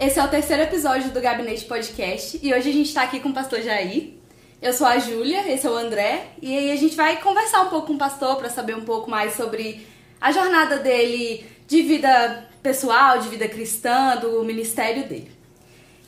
[0.00, 3.30] Esse é o terceiro episódio do Gabinete Podcast e hoje a gente tá aqui com
[3.30, 4.12] o pastor Jair.
[4.62, 7.68] Eu sou a Júlia, esse é o André, e aí a gente vai conversar um
[7.68, 9.84] pouco com o pastor para saber um pouco mais sobre
[10.20, 15.32] a jornada dele de vida pessoal, de vida cristã, do ministério dele.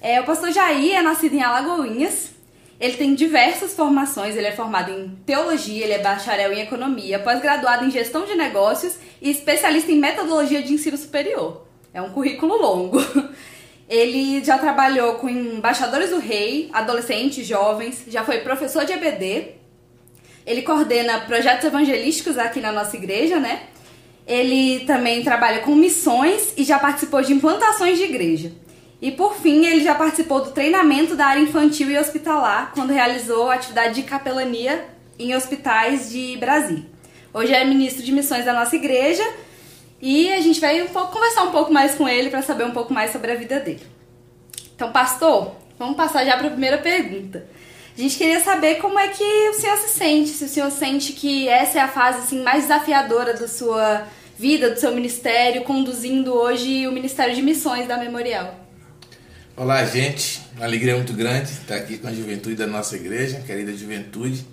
[0.00, 2.30] É, o pastor Jair é nascido em Alagoinhas.
[2.78, 7.84] Ele tem diversas formações, ele é formado em teologia, ele é bacharel em economia, pós-graduado
[7.84, 11.66] em gestão de negócios e especialista em metodologia de ensino superior.
[11.92, 12.98] É um currículo longo.
[13.90, 19.48] Ele já trabalhou com embaixadores do rei, adolescentes, jovens, já foi professor de EBD.
[20.46, 23.62] Ele coordena projetos evangelísticos aqui na nossa igreja, né?
[24.24, 28.52] Ele também trabalha com missões e já participou de implantações de igreja.
[29.02, 33.50] E por fim, ele já participou do treinamento da área infantil e hospitalar quando realizou
[33.50, 34.84] atividade de capelania
[35.18, 36.84] em hospitais de Brasília.
[37.34, 39.24] Hoje é ministro de missões da nossa igreja
[40.00, 42.70] e a gente vai um pouco, conversar um pouco mais com ele para saber um
[42.70, 43.82] pouco mais sobre a vida dele.
[44.74, 47.46] Então, pastor, vamos passar já para a primeira pergunta.
[47.96, 51.12] A gente queria saber como é que o senhor se sente, se o senhor sente
[51.12, 54.06] que essa é a fase assim mais desafiadora da sua
[54.38, 58.58] vida, do seu ministério, conduzindo hoje o Ministério de Missões da Memorial.
[59.54, 60.40] Olá, gente.
[60.56, 64.46] Uma alegria muito grande estar aqui com a juventude da nossa igreja, querida juventude.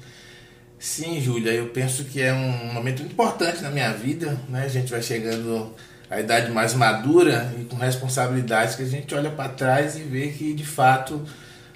[0.79, 4.63] Sim, Júlia, eu penso que é um momento importante na minha vida, né?
[4.63, 5.73] A gente vai chegando
[6.09, 10.27] à idade mais madura e com responsabilidades que a gente olha para trás e vê
[10.27, 11.21] que de fato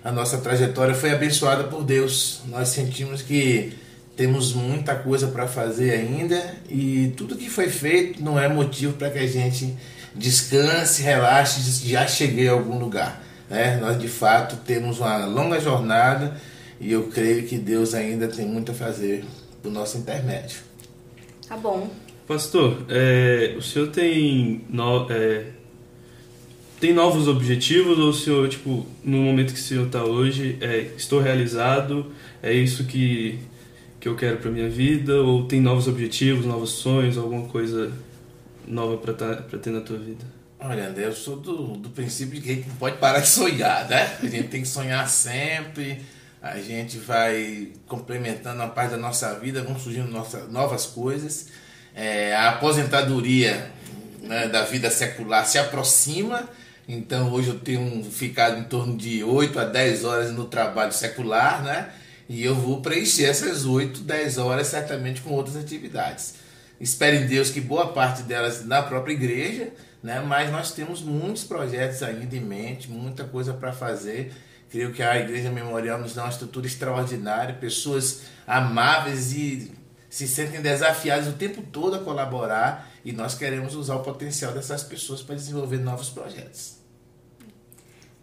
[0.04, 2.42] a nossa trajetória foi abençoada por Deus.
[2.48, 3.74] Nós sentimos que
[4.16, 9.10] temos muita coisa para fazer ainda e tudo que foi feito não é motivo para
[9.10, 9.76] que a gente
[10.14, 13.22] descanse, relaxe, já cheguei a algum lugar.
[13.50, 13.78] Né?
[13.78, 16.36] Nós de fato temos uma longa jornada
[16.82, 19.23] e eu creio que Deus ainda tem muito a fazer
[19.61, 20.61] do nosso intermédio.
[21.48, 21.88] Tá bom.
[22.28, 25.45] Pastor, é, o senhor tem, no, é,
[26.80, 30.89] tem novos objetivos ou o senhor, tipo, no momento que o senhor está hoje, é,
[30.98, 32.11] estou realizado,
[32.42, 33.38] é isso que,
[34.00, 35.22] que eu quero para minha vida?
[35.22, 37.92] Ou tem novos objetivos, novos sonhos, alguma coisa
[38.67, 40.26] nova para tá, ter na tua vida?
[40.60, 43.30] Olha, André, eu sou do, do princípio de que a gente não pode parar de
[43.30, 44.17] sonhar, né?
[44.20, 46.00] A gente tem que sonhar sempre
[46.42, 50.10] a gente vai complementando a parte da nossa vida, vão surgindo
[50.50, 51.50] novas coisas.
[51.94, 53.72] É, a aposentadoria
[54.24, 56.50] né, da vida secular se aproxima,
[56.88, 61.62] então hoje eu tenho ficado em torno de 8 a 10 horas no trabalho secular,
[61.62, 61.90] né?
[62.28, 66.36] E eu vou preencher essas 8, 10 horas certamente com outras atividades.
[66.80, 69.70] Espero em Deus que boa parte delas na própria igreja,
[70.02, 70.23] né?
[70.26, 74.34] Mas nós temos muitos projetos ainda em mente, muita coisa para fazer
[74.71, 79.70] Creio que a Igreja Memorial nos dá uma estrutura extraordinária, pessoas amáveis e
[80.09, 84.81] se sentem desafiadas o tempo todo a colaborar e nós queremos usar o potencial dessas
[84.81, 86.77] pessoas para desenvolver novos projetos.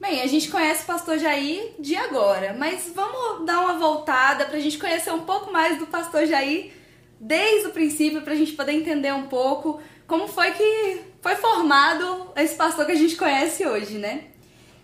[0.01, 4.57] Bem, a gente conhece o pastor Jair de agora, mas vamos dar uma voltada para
[4.57, 6.73] a gente conhecer um pouco mais do pastor Jair
[7.21, 12.33] desde o princípio, para a gente poder entender um pouco como foi que foi formado
[12.37, 14.29] esse pastor que a gente conhece hoje, né?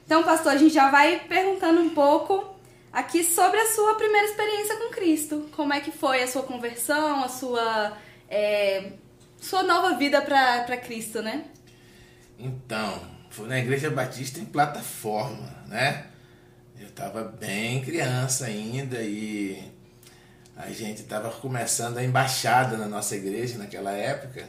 [0.05, 2.55] Então, pastor, a gente já vai perguntando um pouco
[2.93, 5.49] aqui sobre a sua primeira experiência com Cristo.
[5.53, 7.97] Como é que foi a sua conversão, a sua,
[8.29, 8.93] é,
[9.41, 11.45] sua nova vida para Cristo, né?
[12.39, 13.01] Então,
[13.31, 16.07] foi na Igreja Batista em plataforma, né?
[16.79, 19.73] Eu estava bem criança ainda e
[20.57, 24.49] a gente estava começando a embaixada na nossa igreja naquela época.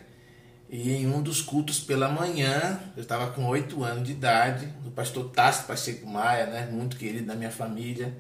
[0.70, 4.92] E em um dos cultos pela manhã, eu estava com oito anos de idade, o
[4.92, 8.14] pastor Tássio Pacheco Maia, né, muito querido da minha família,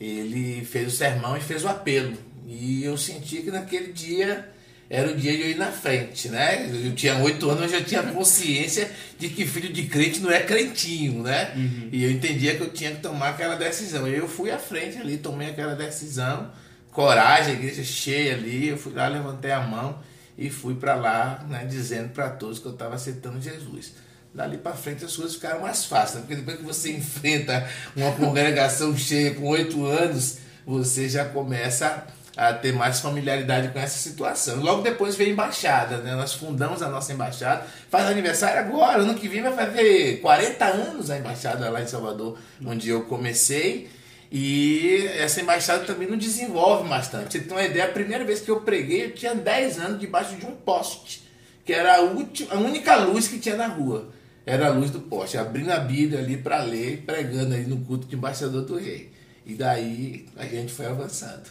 [0.00, 2.16] ele fez o sermão e fez o apelo.
[2.46, 4.48] E eu senti que naquele dia
[4.88, 6.68] era o dia de eu ir na frente, né?
[6.70, 10.40] Eu tinha oito anos, eu já tinha consciência de que filho de crente não é
[10.40, 11.52] crentinho, né?
[11.56, 11.88] Uhum.
[11.90, 14.06] E eu entendia que eu tinha que tomar aquela decisão.
[14.06, 16.50] E eu fui à frente ali, tomei aquela decisão,
[16.90, 19.98] coragem, a igreja cheia ali, eu fui lá, levantei a mão
[20.36, 23.92] e fui para lá, né, dizendo para todos que eu estava aceitando Jesus.
[24.34, 26.20] Dali para frente as coisas ficaram mais fáceis, né?
[26.22, 32.06] porque depois que você enfrenta uma congregação cheia com oito anos, você já começa
[32.36, 34.60] a ter mais familiaridade com essa situação.
[34.60, 36.14] Logo depois veio a embaixada, né?
[36.14, 37.66] Nós fundamos a nossa embaixada.
[37.90, 42.38] Faz aniversário agora, ano que vem vai fazer 40 anos a embaixada lá em Salvador,
[42.64, 43.90] onde eu comecei.
[44.34, 47.32] E essa embaixada também não desenvolve bastante.
[47.32, 50.34] Você tem uma ideia, a primeira vez que eu preguei, eu tinha 10 anos debaixo
[50.36, 51.22] de um poste,
[51.66, 54.08] que era a, última, a única luz que tinha na rua.
[54.46, 58.06] Era a luz do poste, abrindo a Bíblia ali para ler, pregando aí no culto
[58.06, 59.12] de embaixador do rei.
[59.44, 61.50] E daí a gente foi avançando.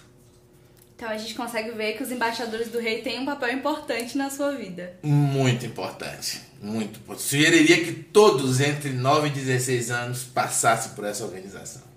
[0.95, 4.31] Então a gente consegue ver que os embaixadores do rei têm um papel importante na
[4.31, 4.97] sua vida.
[5.03, 6.41] Muito importante.
[6.59, 6.99] muito.
[7.15, 11.90] Sugeriria que todos entre 9 e 16 anos passassem por essa organização.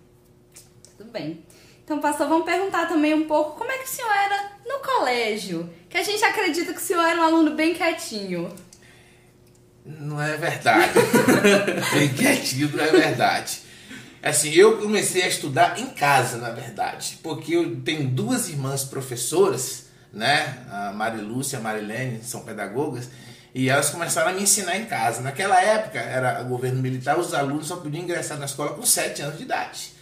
[1.14, 1.44] Bem.
[1.84, 5.72] Então, pastor, vamos perguntar também um pouco como é que o senhor era no colégio?
[5.88, 8.52] Que a gente acredita que o senhor era um aluno bem quietinho.
[9.86, 10.90] Não é verdade.
[11.94, 13.60] bem quietinho não é verdade.
[14.24, 19.84] Assim, eu comecei a estudar em casa, na verdade, porque eu tenho duas irmãs professoras,
[20.12, 20.64] né?
[20.68, 23.08] A Marilúcia e a Marilene, são pedagogas,
[23.54, 25.20] e elas começaram a me ensinar em casa.
[25.20, 29.38] Naquela época, era governo militar, os alunos só podiam ingressar na escola com 7 anos
[29.38, 29.93] de idade.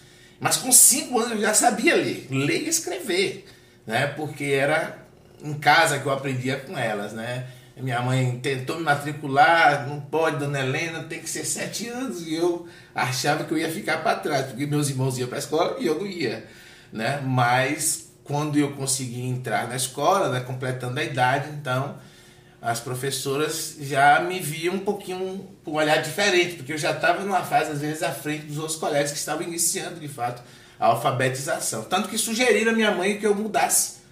[0.42, 3.46] Mas com 5 anos eu já sabia ler, ler e escrever,
[3.86, 4.08] né?
[4.08, 4.98] Porque era
[5.40, 7.46] em casa que eu aprendia com elas, né?
[7.76, 12.26] Minha mãe tentou me matricular, não pode, dona Helena, tem que ser sete anos.
[12.26, 15.38] E eu achava que eu ia ficar para trás, porque meus irmãos iam para a
[15.38, 16.44] escola e eu não ia.
[16.92, 17.20] Né?
[17.24, 21.96] Mas quando eu consegui entrar na escola, né, completando a idade, então
[22.62, 27.24] as professoras já me viam um pouquinho com um olhar diferente, porque eu já estava
[27.24, 30.40] numa fase, às vezes, à frente dos outros colegas que estavam iniciando, de fato,
[30.78, 31.82] a alfabetização.
[31.82, 34.02] Tanto que sugeriram a minha mãe que eu mudasse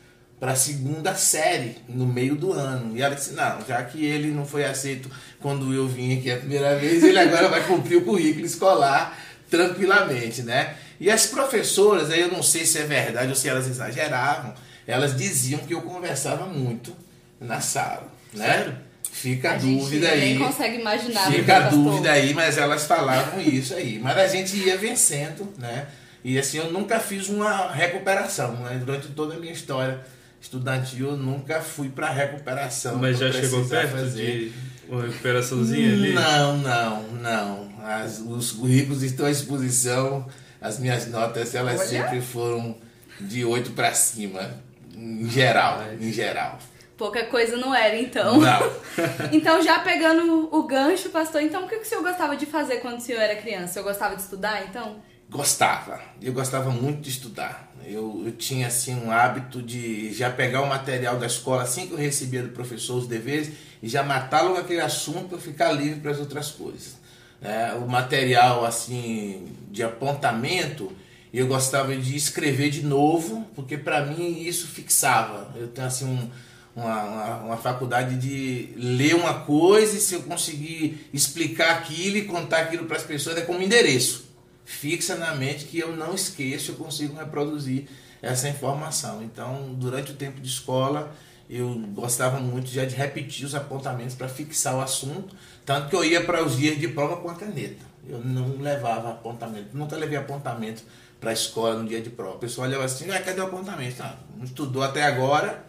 [0.41, 2.97] para a segunda série no meio do ano.
[2.97, 5.08] E ela disse: não, já que ele não foi aceito
[5.41, 9.17] quando eu vim aqui a primeira vez, ele agora vai cumprir o currículo escolar
[9.49, 10.75] tranquilamente, né?
[10.99, 14.55] E as professoras, aí eu não sei se é verdade ou se elas exageravam,
[14.87, 16.94] elas diziam que eu conversava muito
[17.41, 18.47] na sala, né?
[18.47, 18.77] Sério?
[19.11, 20.21] Fica a, a dúvida aí.
[20.21, 21.31] Nem consegue imaginar.
[21.31, 23.99] Fica a dúvida aí, mas elas falavam isso aí.
[23.99, 25.87] Mas a gente ia vencendo, né?
[26.25, 28.81] E assim, eu nunca fiz uma recuperação, né?
[28.85, 30.00] Durante toda a minha história
[30.41, 32.97] estudantil, nunca fui para recuperação.
[32.97, 34.50] Mas já chegou perto fazer.
[34.50, 34.53] de
[34.88, 36.12] uma recuperaçãozinha ali?
[36.12, 37.71] Não, não, não.
[37.85, 40.26] As, os currículos estão à exposição.
[40.61, 41.88] As minhas notas, elas Olha.
[41.88, 42.76] sempre foram
[43.21, 44.50] de 8 para cima,
[44.94, 46.59] em geral, em geral.
[47.00, 48.38] Pouca coisa não era, então.
[48.38, 48.73] Não.
[49.32, 52.99] então, já pegando o gancho, pastor, então o que o senhor gostava de fazer quando
[52.99, 53.70] o senhor era criança?
[53.70, 54.97] O senhor gostava de estudar, então?
[55.31, 55.99] Gostava.
[56.20, 57.73] Eu gostava muito de estudar.
[57.87, 61.94] Eu, eu, tinha assim um hábito de já pegar o material da escola assim que
[61.94, 63.50] eu recebia do professor os deveres
[63.82, 66.99] e já matar logo aquele assunto para ficar livre para as outras coisas.
[67.41, 70.93] É, o material assim de apontamento
[71.32, 75.50] eu gostava de escrever de novo porque para mim isso fixava.
[75.56, 76.29] Eu tenho assim um,
[76.75, 82.25] uma, uma, uma, faculdade de ler uma coisa e se eu conseguir explicar aquilo e
[82.25, 84.31] contar aquilo para as pessoas é como endereço
[84.71, 87.89] fixa na mente que eu não esqueço, eu consigo reproduzir
[88.23, 89.23] essa informação.
[89.23, 91.13] Então, durante o tempo de escola,
[91.49, 95.35] eu gostava muito já de repetir os apontamentos para fixar o assunto,
[95.67, 97.85] tanto que eu ia para os dias de prova com a caneta.
[98.09, 100.83] Eu não levava apontamento, nunca levei apontamento
[101.21, 102.37] para a escola no dia de prova.
[102.37, 104.01] O pessoal olhava assim, ah, cadê o apontamento?
[104.03, 105.65] Ah, não estudou até agora,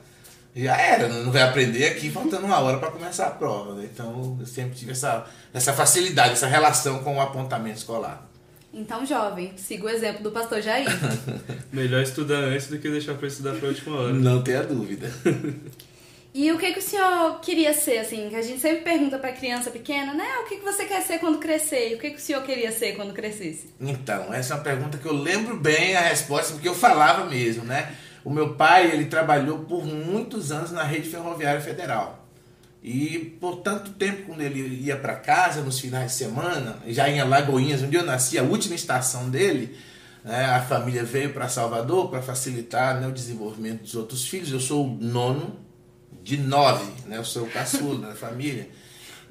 [0.55, 3.75] já era, não vai aprender aqui faltando uma hora para começar a prova.
[3.75, 3.89] Né?
[3.91, 8.27] Então eu sempre tive essa, essa facilidade, essa relação com o apontamento escolar.
[8.73, 10.87] Então, jovem, siga o exemplo do pastor Jair.
[11.73, 14.13] Melhor estudar antes do que deixar para estudar para a última hora.
[14.13, 15.11] Não tenha dúvida.
[16.33, 18.29] E o que, que o senhor queria ser, assim?
[18.29, 20.25] Que a gente sempre pergunta para criança pequena, né?
[20.41, 21.91] O que, que você quer ser quando crescer?
[21.91, 23.73] E o que, que o senhor queria ser quando crescesse?
[23.81, 27.65] Então, essa é uma pergunta que eu lembro bem a resposta, porque eu falava mesmo,
[27.65, 27.93] né?
[28.23, 32.21] O meu pai, ele trabalhou por muitos anos na rede ferroviária federal.
[32.83, 37.19] E por tanto tempo, quando ele ia para casa nos finais de semana, já em
[37.19, 39.77] Alagoinhas, onde eu nasci, a última estação dele,
[40.23, 44.51] né, a família veio para Salvador para facilitar né, o desenvolvimento dos outros filhos.
[44.51, 45.59] Eu sou o nono
[46.23, 48.69] de nove, né, eu sou o caçula da família.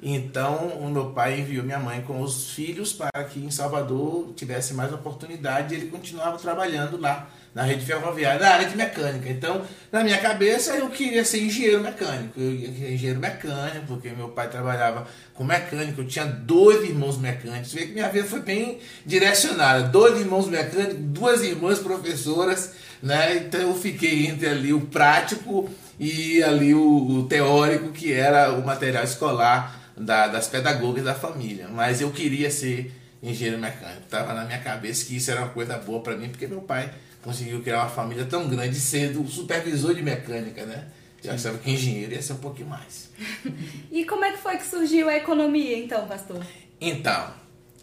[0.01, 4.73] Então, o meu pai enviou minha mãe com os filhos para que em Salvador tivesse
[4.73, 9.29] mais oportunidade e ele continuava trabalhando lá na rede ferroviária, na área de mecânica.
[9.29, 12.39] Então, na minha cabeça, eu queria ser engenheiro mecânico.
[12.39, 16.01] Eu ia ser engenheiro mecânico, porque meu pai trabalhava com mecânico.
[16.01, 17.73] Eu tinha dois irmãos mecânicos.
[17.73, 19.83] Vê que minha vida foi bem direcionada.
[19.83, 23.35] Dois irmãos mecânicos, duas irmãs professoras, né?
[23.37, 28.65] Então, eu fiquei entre ali o prático e ali o, o teórico, que era o
[28.65, 31.67] material escolar da, das pedagogas da família.
[31.67, 34.03] Mas eu queria ser engenheiro mecânico.
[34.03, 36.89] Estava na minha cabeça que isso era uma coisa boa para mim, porque meu pai
[37.21, 40.87] conseguiu criar uma família tão grande sendo supervisor de mecânica, né?
[41.23, 43.11] Eu achava que engenheiro ia ser um pouquinho mais.
[43.91, 46.43] e como é que foi que surgiu a economia, então, pastor?
[46.79, 47.31] Então,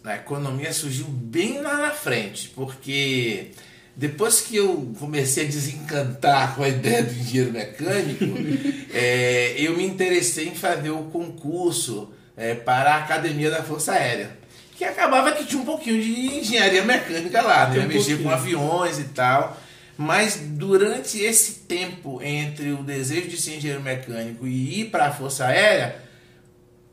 [0.03, 3.51] a economia surgiu bem lá na frente, porque
[3.95, 8.25] depois que eu comecei a desencantar com a ideia do engenheiro mecânico,
[8.93, 14.38] é, eu me interessei em fazer o concurso é, para a Academia da Força Aérea
[14.79, 17.81] que acabava que tinha um pouquinho de engenharia mecânica lá, né?
[17.81, 19.57] Um mexia com aviões e tal.
[19.97, 25.11] Mas durante esse tempo entre o desejo de ser engenheiro mecânico e ir para a
[25.11, 26.01] Força Aérea,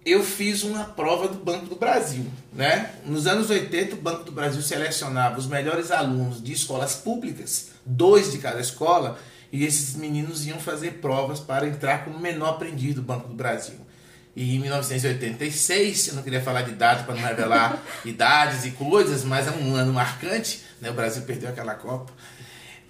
[0.04, 2.26] eu fiz uma prova do Banco do Brasil.
[2.52, 2.90] Né?
[3.04, 8.32] Nos anos 80, o Banco do Brasil selecionava os melhores alunos de escolas públicas, dois
[8.32, 9.16] de cada escola,
[9.52, 13.85] e esses meninos iam fazer provas para entrar como menor aprendiz do Banco do Brasil.
[14.36, 19.24] E em 1986, eu não queria falar de idade para não revelar idades e coisas,
[19.24, 20.90] mas é um ano marcante, né?
[20.90, 22.12] o Brasil perdeu aquela Copa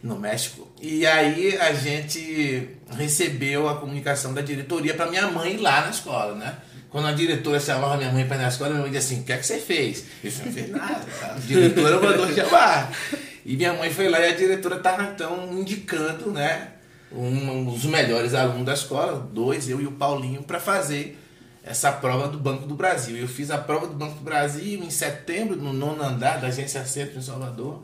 [0.03, 0.69] no México.
[0.83, 6.35] E aí a gente recebeu a comunicação da diretoria para minha mãe lá na escola,
[6.35, 6.57] né?
[6.91, 9.25] Quando a diretora chamava minha mãe para ir na escola, minha mãe dizia assim: O
[9.25, 10.05] que é que você fez?
[10.25, 11.05] Eu disse: Não fiz nada.
[11.23, 12.93] A diretora mandou chamar.
[13.45, 16.71] E minha mãe foi lá e a diretora estava então indicando, né?
[17.13, 21.17] Um, dos melhores alunos da escola, dois, eu e o Paulinho, para fazer
[21.67, 23.17] essa prova do Banco do Brasil.
[23.17, 26.87] Eu fiz a prova do Banco do Brasil em setembro, no nono andar da Agência
[26.87, 27.83] Centro em Salvador,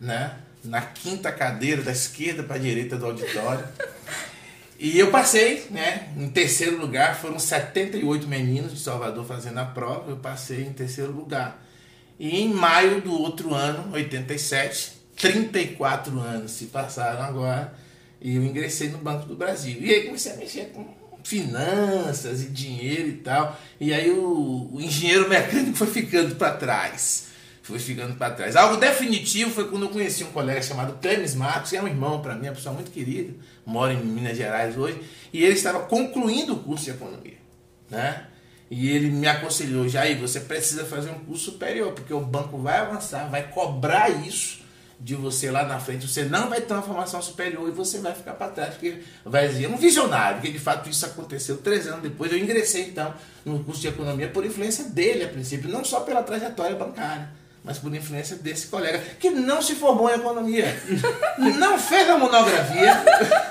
[0.00, 0.36] né?
[0.64, 3.64] na quinta cadeira, da esquerda para a direita do auditório.
[4.78, 6.08] E eu passei, né?
[6.16, 11.12] Em terceiro lugar, foram 78 meninos de Salvador fazendo a prova, eu passei em terceiro
[11.12, 11.64] lugar.
[12.18, 17.74] E em maio do outro ano, 87, 34 anos se passaram agora,
[18.20, 19.76] e eu ingressei no Banco do Brasil.
[19.80, 23.58] E aí comecei a mexer com finanças e dinheiro e tal.
[23.80, 28.56] E aí o, o engenheiro mecânico foi ficando para trás foi ficando para trás.
[28.56, 32.20] Algo definitivo foi quando eu conheci um colega chamado Clemes Marcos, que é um irmão
[32.20, 33.32] para mim, uma pessoa muito querida,
[33.64, 35.00] mora em Minas Gerais hoje,
[35.32, 37.38] e ele estava concluindo o curso de economia,
[37.88, 38.26] né?
[38.70, 42.80] E ele me aconselhou, Jair, você precisa fazer um curso superior, porque o banco vai
[42.80, 44.63] avançar, vai cobrar isso
[45.04, 48.14] de você lá na frente, você não vai ter uma formação superior e você vai
[48.14, 52.00] ficar para trás, porque vai dizer, um visionário, porque de fato isso aconteceu três anos
[52.00, 53.12] depois, eu ingressei então
[53.44, 57.28] no curso de economia por influência dele a princípio, não só pela trajetória bancária
[57.66, 60.66] mas por influência desse colega, que não se formou em economia,
[61.58, 63.02] não fez a monografia,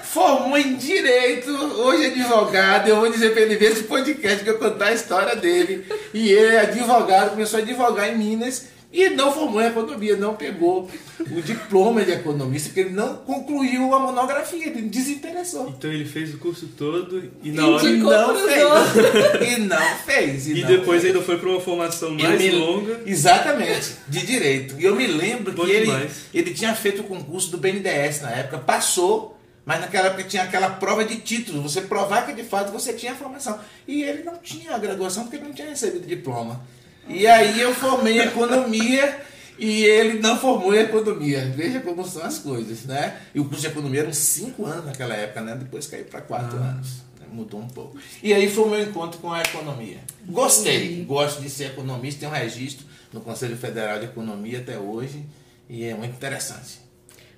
[0.04, 2.88] formou em direito, hoje é advogado.
[2.88, 5.84] Eu vou dizer para ele ver esse podcast que eu contar a história dele.
[6.14, 10.36] E ele é advogado, começou a advogar em Minas e não formou em economia, não
[10.36, 10.88] pegou
[11.20, 15.68] o diploma de economista, porque ele não concluiu a monografia, ele desinteressou.
[15.70, 19.42] Então ele fez o curso todo e na hora não fez.
[19.52, 20.48] e não fez.
[20.48, 20.80] E, e não fez.
[20.80, 23.02] depois ainda foi para uma formação mais me, longa.
[23.04, 24.76] Exatamente, de direito.
[24.80, 28.30] E eu me lembro Bom que ele, ele tinha feito o concurso do BNDES na
[28.30, 29.34] época, passou.
[29.66, 33.14] Mas naquela época tinha aquela prova de título, você provar que de fato você tinha
[33.14, 33.58] a formação.
[33.88, 36.62] E ele não tinha a graduação porque ele não tinha recebido diploma.
[37.08, 39.22] E aí eu formei economia
[39.58, 41.52] e ele não formou em economia.
[41.56, 43.20] Veja como são as coisas, né?
[43.34, 45.56] E o curso de economia eram cinco anos naquela época, né?
[45.56, 46.70] Depois caiu para quatro ah.
[46.70, 47.04] anos.
[47.20, 47.28] Né?
[47.32, 47.98] Mudou um pouco.
[48.22, 50.00] E aí foi o meu encontro com a economia.
[50.26, 55.24] Gostei, gosto de ser economista, tenho um registro no Conselho Federal de Economia até hoje
[55.70, 56.80] e é muito interessante.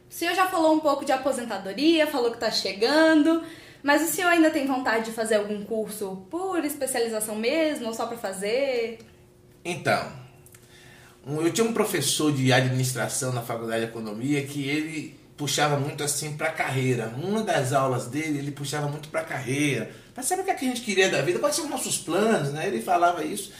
[0.09, 3.43] O senhor já falou um pouco de aposentadoria, falou que está chegando,
[3.83, 8.05] mas o senhor ainda tem vontade de fazer algum curso por especialização mesmo ou só
[8.05, 8.99] para fazer?
[9.65, 10.11] Então,
[11.25, 16.37] eu tinha um professor de administração na faculdade de economia que ele puxava muito assim
[16.37, 17.13] para a carreira.
[17.17, 19.89] Uma das aulas dele, ele puxava muito para a carreira.
[20.15, 21.39] Mas sabe o que, é que a gente queria da vida?
[21.39, 22.67] Quais são os nossos planos, né?
[22.67, 23.51] Ele falava isso.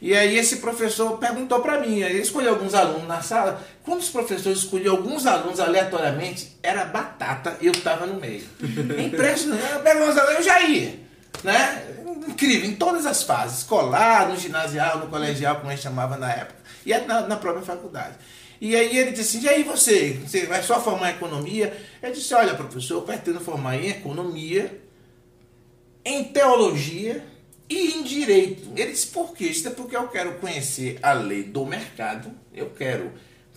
[0.00, 3.64] E aí esse professor perguntou para mim, ele escolheu alguns alunos na sala.
[3.84, 8.44] Quando os professores escolhiam alguns alunos aleatoriamente, era batata, eu estava no meio.
[8.98, 9.62] É impressionante.
[9.86, 11.01] Eu eu já ia.
[11.42, 11.92] Né?
[12.28, 16.30] incrível, em todas as fases, escolar, no ginasial, no colegial, como a gente chamava na
[16.30, 18.16] época, e na, na própria faculdade.
[18.60, 21.76] E aí ele disse assim, e aí você, você vai só formar em economia?
[22.00, 24.80] Eu disse, olha professor, eu pretendo formar em economia,
[26.04, 27.24] em teologia
[27.68, 28.70] e em direito.
[28.76, 29.46] Ele disse, por quê?
[29.46, 33.12] Isso é porque eu quero conhecer a lei do mercado, eu quero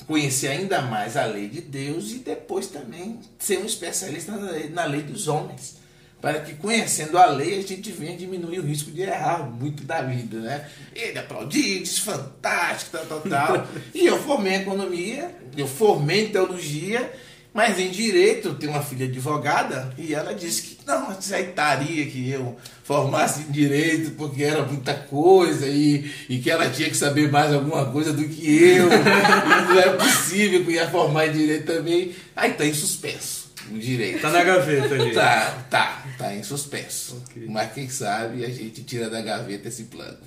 [0.07, 4.69] conhecer ainda mais a lei de Deus e depois também ser um especialista na lei,
[4.69, 5.84] na lei dos homens
[6.25, 10.01] para que conhecendo a lei a gente venha diminuir o risco de errar muito da
[10.01, 10.67] vida, né?
[10.95, 13.67] Ele aplaudiu, disse fantástico, tal, tal, tal.
[13.93, 17.13] e eu formei economia, eu formei em teologia,
[17.53, 22.27] mas em direito eu tenho uma filha advogada e ela disse que não aceitaria que
[22.27, 27.31] eu formasse em direito porque era muita coisa e, e que ela tinha que saber
[27.31, 28.89] mais alguma coisa do que eu.
[29.69, 32.15] não é possível que eu ia formar em direito também.
[32.35, 34.21] Aí está em suspenso direito.
[34.21, 35.13] Tá na gaveta ali.
[35.13, 37.23] Tá, tá, tá em suspenso.
[37.29, 37.47] Okay.
[37.47, 40.17] Mas quem sabe a gente tira da gaveta esse plano.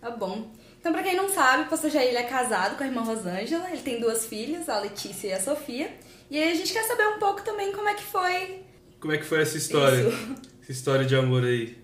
[0.00, 0.52] Tá bom.
[0.78, 3.70] Então, pra quem não sabe, o pastor Jair é casado com a irmã Rosângela.
[3.70, 5.90] Ele tem duas filhas, a Letícia e a Sofia.
[6.30, 8.60] E aí a gente quer saber um pouco também como é que foi.
[9.00, 10.08] Como é que foi essa história?
[10.08, 10.36] Isso.
[10.62, 11.78] Essa história de amor aí.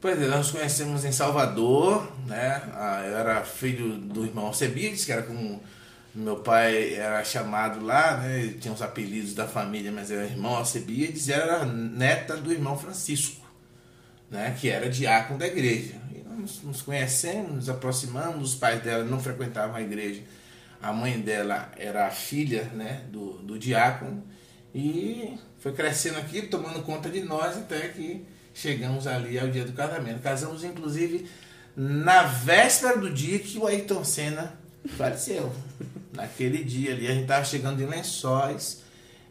[0.00, 2.62] Pois é, nós nos conhecemos em Salvador, né?
[2.74, 5.62] Ah, eu era filho do irmão Alcebiades, que era como
[6.14, 8.54] meu pai era chamado lá, né?
[8.60, 13.46] Tinha os apelidos da família, mas era irmão Alcebiades e era neta do irmão Francisco,
[14.30, 14.56] né?
[14.60, 15.94] Que era diácono da igreja.
[16.12, 20.22] E Nos, nos conhecemos, nos aproximamos, os pais dela não frequentavam a igreja.
[20.82, 24.24] A mãe dela era a filha né, do, do diácono
[24.74, 28.24] e foi crescendo aqui, tomando conta de nós até que
[28.54, 30.22] chegamos ali ao dia do casamento.
[30.22, 31.28] Casamos, inclusive,
[31.76, 34.54] na véspera do dia que o Ayrton Senna
[34.96, 35.52] faleceu.
[36.12, 38.82] Naquele dia ali, a gente estava chegando em Lençóis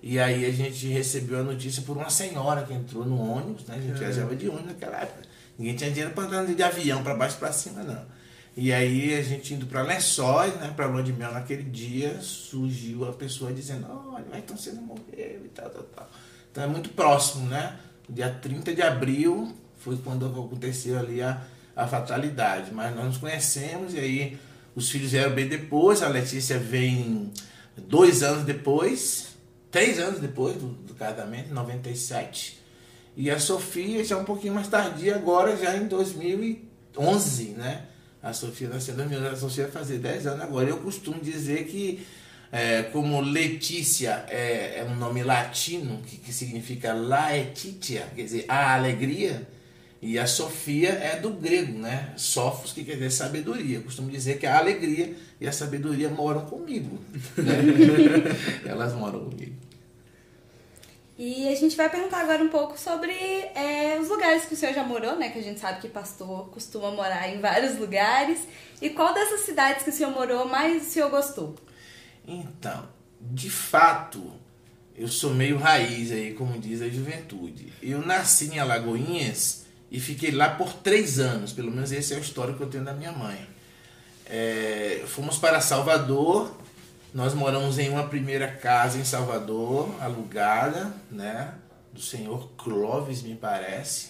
[0.01, 3.75] e aí a gente recebeu a notícia por uma senhora que entrou no ônibus, né?
[3.77, 3.99] A gente é.
[3.99, 5.23] viajava de ônibus naquela época.
[5.57, 8.05] Ninguém tinha dinheiro para andar de avião para baixo para cima, não.
[8.55, 13.07] E aí a gente indo para Lençóis, né, para Lua de Mel naquele dia, surgiu
[13.07, 16.09] a pessoa dizendo, olha, vai tão cedo morreu e tal, tal, tal.
[16.51, 17.77] Então é muito próximo, né?
[18.09, 21.41] Dia 30 de abril foi quando aconteceu ali a,
[21.75, 22.73] a fatalidade.
[22.73, 24.39] Mas nós nos conhecemos e aí
[24.79, 27.31] os filhos vieram bem depois, a Letícia vem
[27.77, 29.35] dois anos depois,
[29.69, 32.57] três anos depois do, do casamento, 97.
[33.17, 37.87] E a Sofia já um pouquinho mais tardia, agora já em 2011, né?
[38.23, 40.69] A Sofia nasceu em 2011, a Sofia vai fazer 10 anos agora.
[40.69, 42.05] Eu costumo dizer que,
[42.49, 48.75] é, como Letícia é, é, um nome latino, que, que significa laetitia, quer dizer, a
[48.75, 49.45] alegria,
[50.01, 52.13] e a Sofia é do grego, né?
[52.15, 53.77] Sofos, que quer dizer sabedoria.
[53.77, 56.99] Eu costumo dizer que a alegria e a sabedoria moram comigo.
[57.37, 57.53] Né?
[58.65, 59.55] Elas moram comigo.
[61.17, 64.73] E a gente vai perguntar agora um pouco sobre é, os lugares que o senhor
[64.73, 65.29] já morou, né?
[65.31, 68.39] Que a gente sabe que pastor costuma morar em vários lugares.
[68.81, 71.55] E qual dessas cidades que o senhor morou mais o senhor gostou?
[72.25, 72.87] Então,
[73.19, 74.31] de fato,
[74.95, 77.73] eu sou meio raiz aí, como diz a juventude.
[77.83, 79.58] Eu nasci em Alagoinhas
[79.91, 82.83] e fiquei lá por três anos, pelo menos esse é o histórico que eu tenho
[82.83, 83.47] da minha mãe.
[84.25, 86.55] É, fomos para Salvador,
[87.13, 91.55] nós moramos em uma primeira casa em Salvador, alugada, né,
[91.91, 94.09] do senhor Clóvis, me parece.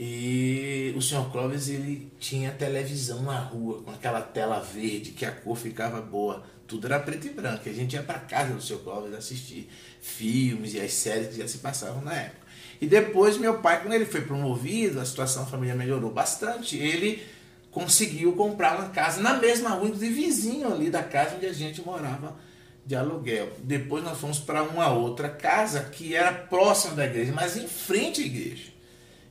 [0.00, 5.32] E o senhor Clóvis ele tinha televisão na rua, com aquela tela verde, que a
[5.32, 6.44] cor ficava boa.
[6.68, 7.68] Tudo era preto e branco.
[7.68, 9.68] A gente ia para casa do senhor Clóvis assistir
[10.00, 12.46] filmes e as séries que já se passavam na época.
[12.80, 16.76] E depois meu pai, quando ele foi promovido, a situação da família melhorou bastante.
[16.76, 17.22] Ele
[17.70, 21.82] conseguiu comprar uma casa na mesma rua, inclusive vizinho ali da casa onde a gente
[21.82, 22.36] morava
[22.86, 23.50] de aluguel.
[23.58, 28.22] Depois nós fomos para uma outra casa que era próxima da igreja, mas em frente
[28.22, 28.78] à igreja.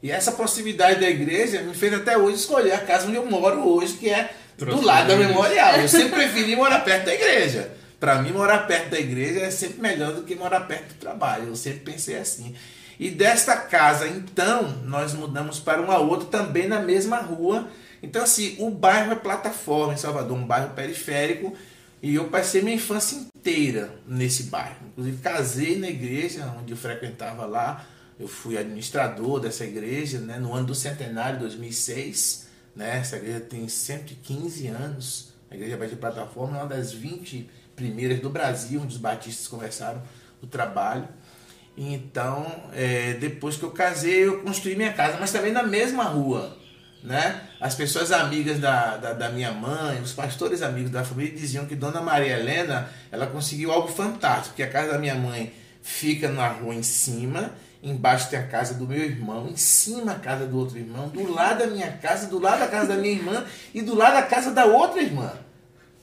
[0.01, 3.67] E essa proximidade da igreja me fez até hoje escolher a casa onde eu moro
[3.67, 5.77] hoje, que é do lado da memorial.
[5.77, 7.71] Eu sempre preferi morar perto da igreja.
[7.99, 11.47] Para mim, morar perto da igreja é sempre melhor do que morar perto do trabalho.
[11.47, 12.55] Eu sempre pensei assim.
[12.99, 17.67] E desta casa, então, nós mudamos para uma outra, também na mesma rua.
[18.01, 21.55] Então, assim, o bairro é plataforma em Salvador, um bairro periférico.
[22.01, 24.77] E eu passei minha infância inteira nesse bairro.
[24.87, 27.85] Inclusive, casei na igreja onde eu frequentava lá.
[28.19, 32.47] Eu fui administrador dessa igreja né, no ano do centenário, 2006.
[32.75, 32.97] Né?
[32.97, 35.33] Essa igreja tem 115 anos.
[35.49, 40.01] A Igreja Batista Plataforma é uma das 20 primeiras do Brasil, onde os batistas começaram
[40.41, 41.07] o trabalho.
[41.77, 46.57] Então, é, depois que eu casei, eu construí minha casa, mas também na mesma rua.
[47.03, 47.41] Né?
[47.61, 51.75] As pessoas amigas da, da, da, minha mãe, os pastores amigos da família diziam que
[51.75, 56.47] Dona Maria Helena ela conseguiu algo fantástico, que a casa da minha mãe fica na
[56.47, 60.57] rua em cima, embaixo tem a casa do meu irmão, em cima a casa do
[60.57, 63.83] outro irmão, do lado da minha casa, do lado da casa da minha irmã e
[63.83, 65.31] do lado da casa da outra irmã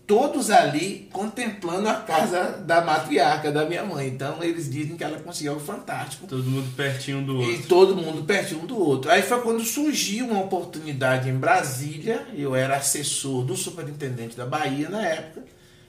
[0.06, 4.08] todos ali contemplando a casa da matriarca da minha mãe.
[4.08, 6.26] Então eles dizem que ela conseguiu algo fantástico.
[6.26, 7.52] Todo mundo pertinho do outro.
[7.52, 9.10] E todo mundo pertinho um do outro.
[9.10, 12.26] Aí foi quando surgiu uma oportunidade em Brasília.
[12.34, 15.42] Eu era assessor do superintendente da Bahia na época.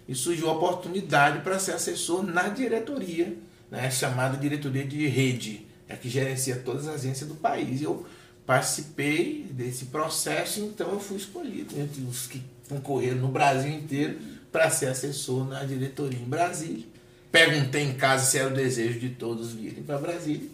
[0.07, 3.35] E surgiu a oportunidade para ser assessor na diretoria,
[3.71, 7.81] né, chamada diretoria de rede, é que gerencia todas as agências do país.
[7.81, 8.05] Eu
[8.45, 14.19] participei desse processo, então eu fui escolhido entre os que concorreram no Brasil inteiro
[14.51, 16.85] para ser assessor na diretoria em Brasília.
[17.31, 20.49] Perguntei em casa se era o desejo de todos virem para Brasília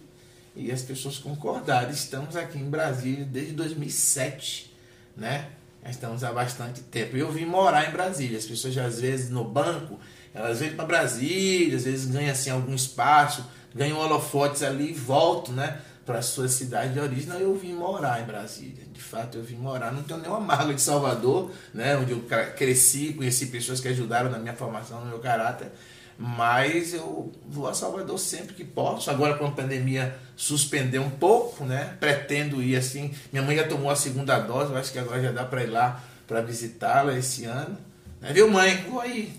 [0.55, 1.91] e as pessoas concordaram.
[1.91, 4.73] Estamos aqui em Brasília desde 2007,
[5.15, 5.49] né?
[5.89, 7.17] Estamos há bastante tempo.
[7.17, 8.37] Eu vim morar em Brasília.
[8.37, 9.99] As pessoas às vezes no banco,
[10.33, 15.55] elas vêm para Brasília, às vezes ganham assim algum espaço, ganham holofotes ali e voltam,
[15.55, 15.81] né?
[16.05, 17.27] Para a sua cidade de origem.
[17.27, 18.83] Não, eu vim morar em Brasília.
[18.91, 19.91] De fato, eu vim morar.
[19.91, 22.23] Não tenho nenhuma mágoa de Salvador, né, onde eu
[22.55, 25.71] cresci, conheci pessoas que ajudaram na minha formação, no meu caráter.
[26.17, 29.09] Mas eu vou a Salvador sempre que posso.
[29.09, 31.95] Agora, com a pandemia, suspendeu um pouco, né?
[31.99, 33.13] Pretendo ir assim.
[33.31, 35.69] Minha mãe já tomou a segunda dose, eu acho que agora já dá para ir
[35.69, 37.77] lá para visitá-la esse ano.
[38.19, 38.31] Né?
[38.33, 38.85] Viu, mãe?
[38.87, 39.33] Vou aí.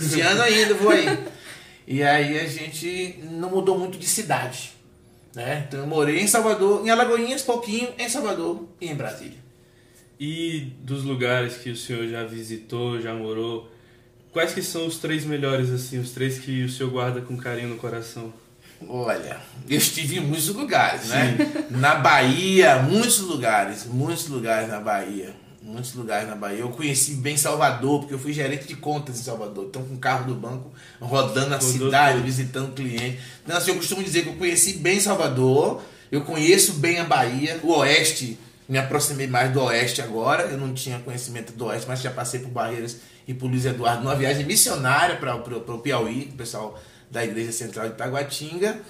[0.00, 1.06] Esse ano ainda vou aí.
[1.88, 4.75] E aí a gente não mudou muito de cidade.
[5.36, 5.66] Né?
[5.68, 9.36] Então eu morei em Salvador, em Alagoinhas, pouquinho, em Salvador e em Brasília.
[10.18, 13.70] E dos lugares que o senhor já visitou, já morou,
[14.32, 17.68] quais que são os três melhores, assim, os três que o senhor guarda com carinho
[17.68, 18.32] no coração?
[18.88, 21.36] Olha, eu estive em muitos lugares, né?
[21.68, 25.34] Na Bahia, muitos lugares, muitos lugares na Bahia.
[25.66, 26.60] Muitos lugares na Bahia.
[26.60, 29.66] Eu conheci bem Salvador, porque eu fui gerente de contas em Salvador.
[29.68, 32.24] Então, com o carro do banco, rodando a Rodou cidade, tudo.
[32.24, 33.18] visitando cliente.
[33.44, 37.58] Então, assim, eu costumo dizer que eu conheci bem Salvador, eu conheço bem a Bahia,
[37.64, 40.44] o Oeste, me aproximei mais do Oeste agora.
[40.44, 44.04] Eu não tinha conhecimento do Oeste, mas já passei por Barreiras e por Luiz Eduardo
[44.04, 48.80] numa viagem missionária para o Piauí, o pessoal da Igreja Central de Taguatinga.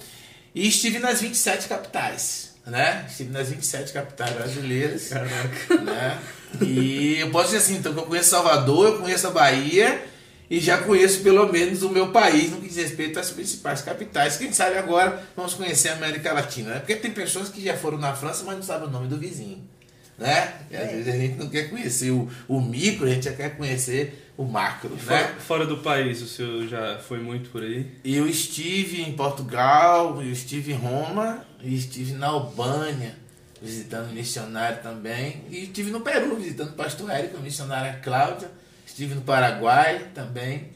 [0.53, 3.05] E estive nas 27 capitais, né?
[3.09, 5.07] Estive nas 27 capitais brasileiras.
[5.09, 5.81] Caraca.
[5.83, 6.19] Né?
[6.61, 10.05] E eu posso dizer assim, então que eu conheço Salvador, eu conheço a Bahia
[10.49, 14.37] e já conheço pelo menos o meu país no que diz respeito às principais capitais.
[14.37, 16.79] Quem sabe agora vamos conhecer a América Latina, né?
[16.79, 19.61] Porque tem pessoas que já foram na França, mas não sabem o nome do vizinho.
[20.17, 20.53] Né?
[20.71, 20.87] E às É.
[20.87, 24.45] vezes a gente não quer conhecer o, o micro, a gente já quer conhecer o
[24.45, 24.89] macro.
[24.89, 24.97] Né?
[24.99, 27.85] Fora, fora do país, o senhor já foi muito por aí?
[28.03, 33.15] Eu estive em Portugal, eu estive em Roma e estive na Albânia
[33.61, 35.43] visitando missionário também.
[35.49, 38.49] E estive no Peru visitando o pastor Érico, a missionária Cláudia.
[38.85, 40.69] Estive no Paraguai também,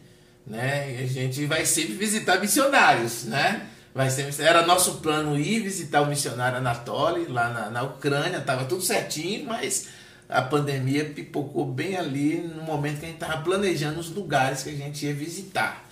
[0.45, 0.95] né?
[0.95, 3.67] E a gente vai sempre visitar missionários, né?
[3.93, 4.07] Vai
[4.39, 9.45] era nosso plano ir visitar o missionário Anatoly lá na, na Ucrânia, estava tudo certinho,
[9.45, 9.87] mas
[10.29, 14.69] a pandemia pipocou bem ali no momento que a gente estava planejando os lugares que
[14.69, 15.85] a gente ia visitar.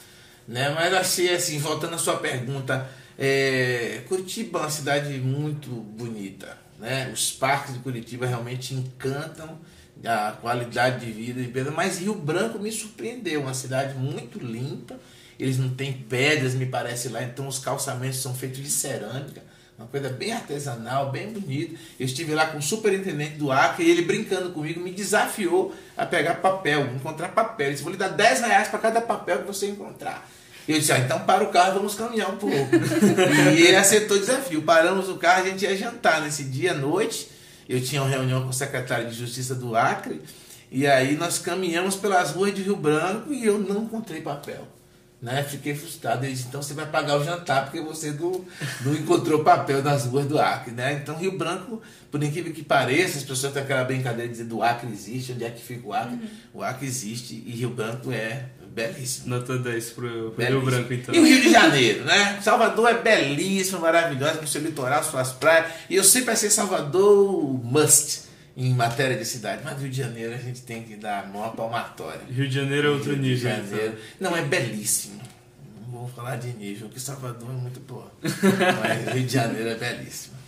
[0.47, 0.69] Né?
[0.69, 6.68] Mas achei assim, voltando à sua pergunta, é, Curitiba é uma cidade muito bonita.
[6.79, 7.11] Né?
[7.13, 9.59] Os parques de Curitiba realmente encantam
[10.03, 14.97] a qualidade de vida de Pedro, mas Rio Branco me surpreendeu, uma cidade muito limpa.
[15.37, 19.41] Eles não têm pedras, me parece lá, então os calçamentos são feitos de cerâmica,
[19.77, 21.79] uma coisa bem artesanal, bem bonita.
[21.97, 26.05] Eu estive lá com o superintendente do Acre e ele brincando comigo me desafiou a
[26.05, 27.67] pegar papel, encontrar papel.
[27.67, 30.29] Ele disse: Vou lhe dar 10 reais para cada papel que você encontrar.
[30.69, 32.55] Eu disse, ah, então para o carro, vamos caminhar um pouco.
[33.57, 34.61] e ele aceitou o desafio.
[34.61, 37.27] Paramos o carro, a gente ia jantar nesse dia à noite.
[37.67, 40.21] Eu tinha uma reunião com o secretário de Justiça do Acre.
[40.71, 44.67] E aí nós caminhamos pelas ruas de Rio Branco e eu não encontrei papel.
[45.19, 45.41] Né?
[45.41, 46.23] Fiquei frustrado.
[46.23, 48.45] Ele disse, então você vai pagar o jantar porque você não,
[48.81, 50.71] não encontrou papel nas ruas do Acre.
[50.71, 50.93] Né?
[51.01, 54.61] Então Rio Branco, por incrível que pareça, as pessoas têm aquela brincadeira de dizer do
[54.61, 56.19] Acre existe, onde é que fica o Acre?
[56.53, 58.45] O Acre existe e Rio Branco é
[58.87, 59.27] belíssimo.
[59.27, 60.61] Nota 10 pro, pro Rio.
[60.61, 61.13] Branco, então.
[61.13, 62.39] E o Rio de Janeiro, né?
[62.41, 65.71] Salvador é belíssimo, maravilhoso, com seu litoral, suas praias.
[65.89, 69.61] E eu sempre achei Salvador must em matéria de cidade.
[69.63, 72.21] Mas Rio de Janeiro a gente tem que dar a mão palmatória.
[72.29, 73.49] Rio de Janeiro é outro Rio de nível.
[73.49, 73.97] Janeiro.
[74.17, 74.31] então.
[74.31, 75.21] Não, é belíssimo.
[75.87, 78.11] Não vou falar de nível, porque Salvador é muito boa.
[78.21, 80.39] Mas Rio de Janeiro é belíssimo.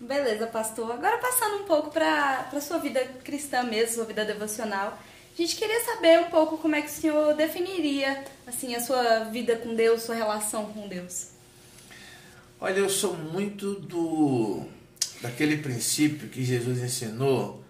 [0.00, 0.92] Beleza, pastor.
[0.92, 4.96] Agora passando um pouco para a sua vida cristã mesmo, sua vida devocional.
[5.38, 9.20] A gente queria saber um pouco como é que o senhor definiria assim a sua
[9.20, 11.28] vida com Deus, sua relação com Deus.
[12.60, 14.64] Olha, eu sou muito do
[15.22, 17.62] daquele princípio que Jesus ensinou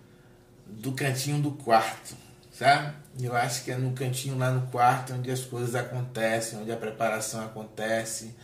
[0.66, 2.16] do cantinho do quarto,
[2.50, 2.94] sabe?
[3.20, 6.76] Eu acho que é no cantinho lá no quarto onde as coisas acontecem, onde a
[6.76, 8.34] preparação acontece,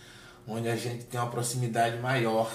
[0.46, 2.52] onde a gente tem uma proximidade maior.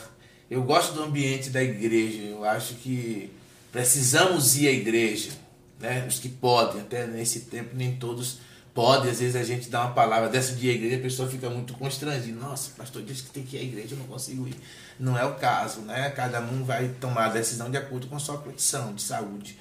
[0.51, 3.34] Eu gosto do ambiente da igreja, eu acho que
[3.71, 5.32] precisamos ir à igreja,
[5.80, 6.06] né?
[6.08, 8.39] Os que podem, até nesse tempo nem todos
[8.74, 11.74] podem, às vezes a gente dá uma palavra dessa de igreja, a pessoa fica muito
[11.74, 12.39] constrangida.
[12.39, 14.56] Nossa, pastor disse que tem que ir à igreja, eu não consigo ir.
[15.00, 16.10] Não é o caso, né?
[16.10, 19.58] Cada um vai tomar a decisão de acordo com a sua condição de saúde.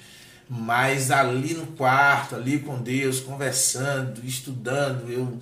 [0.49, 5.39] Mas ali no quarto, ali com Deus, conversando, estudando, eu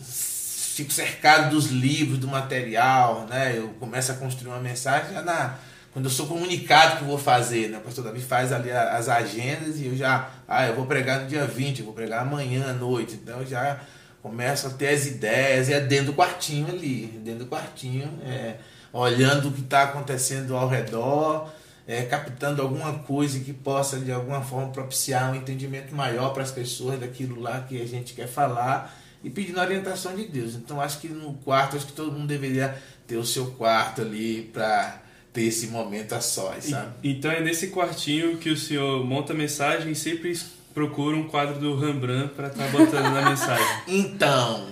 [0.00, 3.58] fico cercado dos livros, do material, né?
[3.58, 5.58] Eu começo a construir uma mensagem já na
[5.92, 7.78] quando eu sou comunicado que eu vou fazer, né?
[7.78, 11.28] O pastor Davi faz ali as agendas e eu já, ah, eu vou pregar no
[11.28, 13.14] dia 20, eu vou pregar amanhã à noite.
[13.14, 13.78] Então eu já
[14.22, 18.56] começo a ter as ideias, e é dentro do quartinho ali, dentro do quartinho, é,
[18.92, 21.50] olhando o que está acontecendo ao redor,
[21.86, 26.52] é, captando alguma coisa que possa de alguma forma propiciar um entendimento maior para as
[26.52, 30.54] pessoas daquilo lá que a gente quer falar e pedindo a orientação de Deus.
[30.54, 34.50] Então acho que no quarto, acho que todo mundo deveria ter o seu quarto ali
[34.52, 35.01] para
[35.32, 36.92] ter esse momento a sós, sabe?
[37.02, 40.38] E- Então é nesse quartinho que o senhor monta a mensagem e sempre
[40.74, 43.66] procura um quadro do Rembrandt para estar botando na mensagem.
[43.88, 44.68] Então,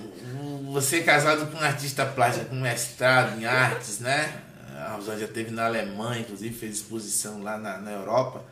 [0.73, 4.33] você é casado com um artista plástico com mestrado em artes, né?
[4.77, 8.45] A já teve na Alemanha, inclusive fez exposição lá na, na Europa.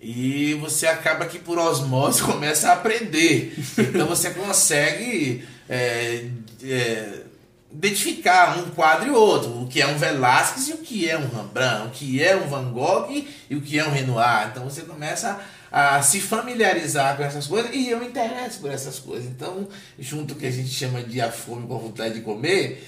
[0.00, 3.54] E você acaba que por osmose começa a aprender.
[3.78, 6.26] Então você consegue é,
[6.64, 7.22] é,
[7.72, 11.28] identificar um quadro e outro, o que é um Velázquez e o que é um
[11.28, 13.08] Rembrandt, o que é um Van Gogh
[13.48, 14.48] e o que é um Renoir.
[14.50, 18.98] Então você começa a, se familiarizar com essas coisas e eu me interesso por essas
[18.98, 19.26] coisas.
[19.30, 22.20] Então, junto com o que a gente chama de a fome com a vontade de
[22.22, 22.84] comer,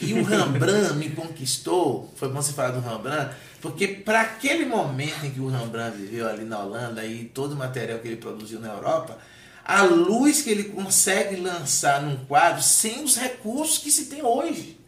[0.00, 5.24] e o Rembrandt me conquistou, foi bom você falar do Rembrandt, porque para aquele momento
[5.24, 8.60] em que o Rembrandt viveu ali na Holanda e todo o material que ele produziu
[8.60, 9.18] na Europa,
[9.66, 14.78] a luz que ele consegue lançar num quadro sem os recursos que se tem hoje.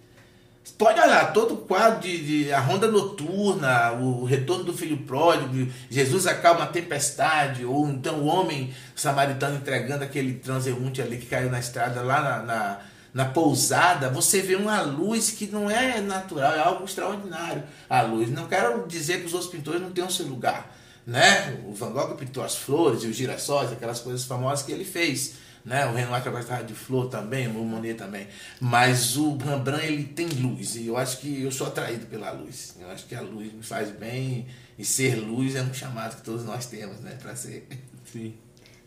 [0.78, 5.68] Pode olhar, todo o quadro de, de, A Ronda Noturna, o Retorno do Filho Pródigo,
[5.90, 11.50] Jesus acalma a tempestade, ou então o homem samaritano entregando aquele transeunte ali que caiu
[11.50, 12.78] na estrada lá na, na,
[13.12, 17.64] na pousada, você vê uma luz que não é natural, é algo extraordinário.
[17.90, 18.30] A luz.
[18.30, 20.77] Não quero dizer que os outros pintores não tenham seu lugar
[21.08, 21.58] né?
[21.66, 25.36] O Van Gogh pintou as flores e os girassóis, aquelas coisas famosas que ele fez,
[25.64, 25.86] né?
[25.86, 28.28] O Renoir que gostava de flor também, o Monet também.
[28.60, 32.76] Mas o Rembrandt ele tem luz e eu acho que eu sou atraído pela luz.
[32.78, 34.46] Eu acho que a luz me faz bem
[34.78, 37.66] e ser luz é um chamado que todos nós temos, né, para ser.
[38.12, 38.34] Sim.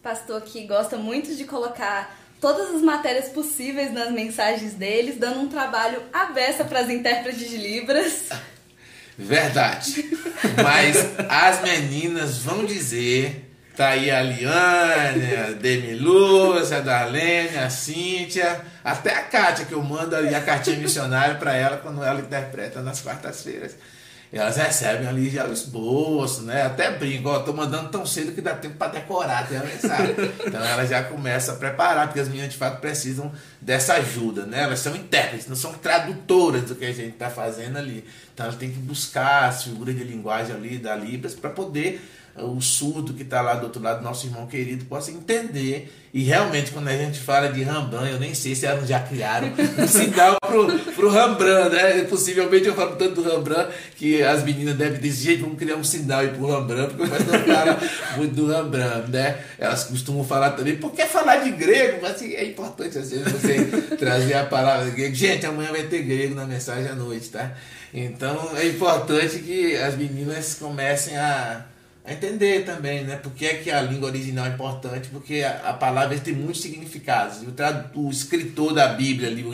[0.04, 5.50] Pastor que gosta muito de colocar todas as matérias possíveis nas mensagens deles, dando um
[5.50, 8.30] trabalho aberto para as intérpretes de Libras.
[9.18, 10.10] Verdade.
[10.64, 10.98] Mas
[11.30, 13.48] as meninas vão dizer.
[13.76, 19.74] Tá aí a Liane, a Demi Luz, a Darlene, a Cíntia, até a Kátia, que
[19.74, 23.76] eu mando ali a cartinha missionária para ela quando ela interpreta nas quartas-feiras.
[24.34, 26.64] Elas recebem ali já o esboço, né?
[26.64, 30.16] Até brinco, ó, tô mandando tão cedo que dá tempo para decorar até a mensagem.
[30.52, 34.64] Então ela já começa a preparar, porque as meninas de fato precisam dessa ajuda, né?
[34.64, 38.06] Elas são intérpretes, não são tradutoras do que a gente está fazendo ali.
[38.34, 42.02] Então elas têm que buscar as figuras de linguagem ali da Libras para poder
[42.38, 45.92] o surdo que está lá do outro lado, nosso irmão querido, possa entender.
[46.14, 49.50] E realmente, quando a gente fala de Rembrandt, eu nem sei se elas já criaram
[49.50, 52.04] um sinal pro, pro Rembrandt, né?
[52.04, 55.84] Possivelmente eu falo tanto do Rembrandt que as meninas devem dizer, gente, vamos criar um
[55.84, 57.80] sinal aí pro Rembrandt, porque o pastor fala
[58.18, 59.40] muito do Rembrandt, né?
[59.58, 63.64] Elas costumam falar também, porque falar de grego, mas assim, é importante às vezes você
[63.96, 65.16] trazer a palavra grego.
[65.16, 67.54] Gente, amanhã vai ter grego na mensagem à noite, tá?
[67.94, 71.66] Então é importante que as meninas comecem a
[72.04, 73.16] a entender também, né?
[73.16, 75.10] Por que, é que a língua original é importante?
[75.10, 77.40] Porque a, a palavra tem muitos significados.
[77.44, 79.52] O, o escritor da Bíblia, ali, o,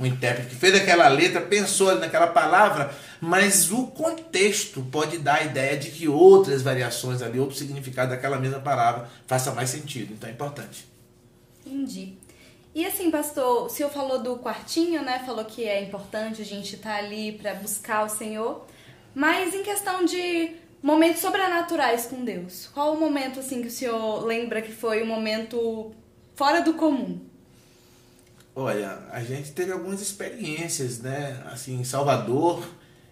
[0.00, 5.42] o intérprete que fez aquela letra, pensou naquela palavra, mas o contexto pode dar a
[5.42, 10.14] ideia de que outras variações ali, outro significado daquela mesma palavra faça mais sentido.
[10.14, 10.86] Então é importante.
[11.66, 12.14] Entendi.
[12.74, 15.20] E assim, pastor, o senhor falou do quartinho, né?
[15.26, 18.64] Falou que é importante a gente estar tá ali para buscar o Senhor.
[19.12, 22.68] Mas em questão de Momentos sobrenaturais com Deus.
[22.72, 25.92] Qual o momento assim que o senhor lembra que foi um momento
[26.36, 27.20] fora do comum?
[28.54, 31.42] Olha, a gente teve algumas experiências, né?
[31.46, 32.64] Assim, em Salvador,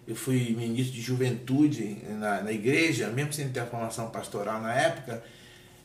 [0.07, 4.73] eu fui ministro de juventude na, na igreja, mesmo sem ter a formação pastoral na
[4.73, 5.21] época,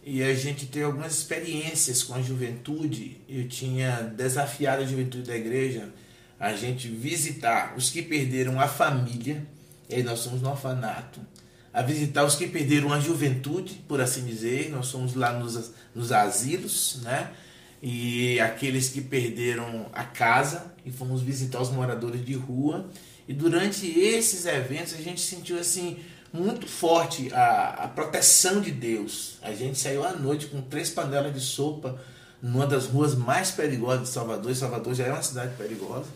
[0.04, 3.20] e a gente teve algumas experiências com a juventude.
[3.28, 5.92] Eu tinha desafiado a juventude da igreja
[6.38, 9.44] a gente visitar os que perderam a família,
[9.88, 11.20] e aí nós somos no orfanato
[11.72, 14.70] a visitar os que perderam a juventude, por assim dizer.
[14.70, 17.30] Nós somos lá nos, nos asilos, né?
[17.82, 22.88] E aqueles que perderam a casa e fomos visitar os moradores de rua.
[23.26, 25.98] E durante esses eventos a gente sentiu assim
[26.32, 29.38] muito forte a, a proteção de Deus.
[29.42, 32.00] A gente saiu à noite com três panelas de sopa
[32.40, 34.50] numa das ruas mais perigosas de Salvador.
[34.50, 36.06] E Salvador já é uma cidade perigosa.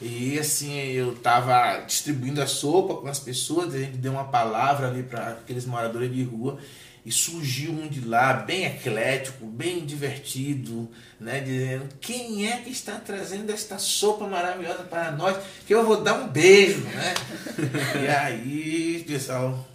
[0.00, 4.88] E assim, eu tava distribuindo a sopa com as pessoas, a gente deu uma palavra
[4.88, 6.58] ali para aqueles moradores de rua
[7.04, 12.92] e surgiu um de lá, bem eclético, bem divertido, né, dizendo: "Quem é que está
[12.94, 15.36] trazendo esta sopa maravilhosa para nós?
[15.66, 17.14] Que eu vou dar um beijo", né?
[18.04, 19.66] e aí, pessoal,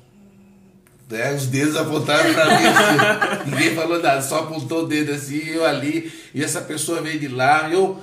[1.10, 5.42] né, os dedos apontaram para mim, assim, ninguém falou nada, só apontou o dedo assim,
[5.50, 8.02] eu ali, e essa pessoa veio de lá, eu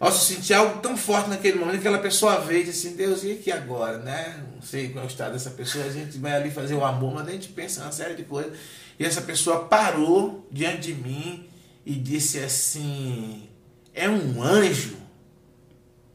[0.00, 2.96] nossa, eu senti algo tão forte naquele momento que aquela pessoa veio e disse assim,
[2.96, 4.44] Deus, e aqui agora, né?
[4.54, 7.14] Não sei qual é o estado dessa pessoa, a gente vai ali fazer o amor,
[7.14, 8.56] mas a gente pensa uma série de coisas.
[8.96, 11.48] E essa pessoa parou diante de mim
[11.84, 13.48] e disse assim,
[13.92, 14.96] é um anjo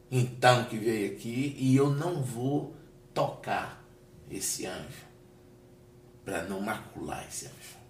[0.09, 2.75] então que veio aqui e eu não vou
[3.13, 3.83] tocar
[4.29, 5.03] esse anjo
[6.23, 7.83] para não macular esse anjo.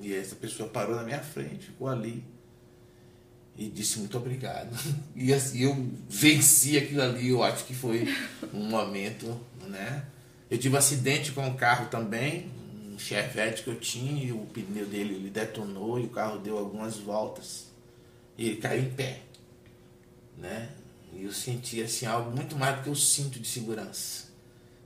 [0.00, 2.24] E essa pessoa parou na minha frente, ficou ali
[3.58, 4.70] e disse muito obrigado.
[5.16, 8.06] E assim, eu venci aquilo ali, eu acho que foi
[8.54, 10.04] um momento, né?
[10.48, 12.48] Eu tive um acidente com o carro também,
[12.92, 16.56] um Chevette que eu tinha, e o pneu dele ele detonou e o carro deu
[16.56, 17.66] algumas voltas.
[18.38, 19.22] E ele caiu em pé,
[20.36, 20.70] né?
[21.12, 24.26] E eu senti assim algo muito mais do que o cinto de segurança.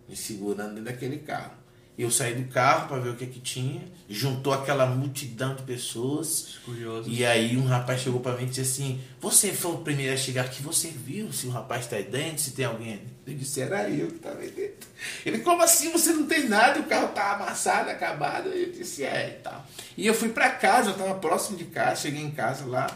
[0.09, 1.62] Me segurando dentro daquele carro.
[1.97, 6.59] Eu saí do carro para ver o que que tinha, juntou aquela multidão de pessoas.
[6.65, 7.09] Curioso.
[7.09, 10.17] E aí um rapaz chegou para mim e disse assim: Você foi o primeiro a
[10.17, 13.13] chegar aqui, você viu se o rapaz está aí dentro, se tem alguém ali?
[13.27, 14.89] Eu disse: Era eu que estava aí dentro.
[15.25, 15.93] Ele, como assim?
[15.93, 18.49] Você não tem nada, o carro tá amassado, acabado.
[18.49, 19.67] Eu disse: É e tal.
[19.95, 22.87] E eu fui para casa, eu estava próximo de casa, cheguei em casa lá.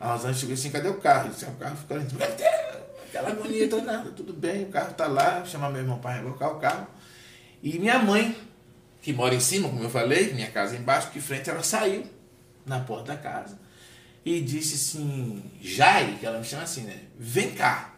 [0.00, 1.28] A Rosana chegou assim: Cadê o carro?
[1.28, 2.06] Eu disse: O carro ficou ali.
[3.08, 5.44] Aquela agonia toda, tudo bem, o carro tá lá.
[5.44, 6.86] Chamar meu irmão para rebocar o carro.
[7.62, 8.36] E minha mãe,
[9.02, 12.04] que mora em cima, como eu falei, minha casa embaixo, que frente, ela saiu
[12.64, 13.58] na porta da casa
[14.24, 17.00] e disse assim, Jai, que ela me chama assim, né?
[17.18, 17.94] Vem cá.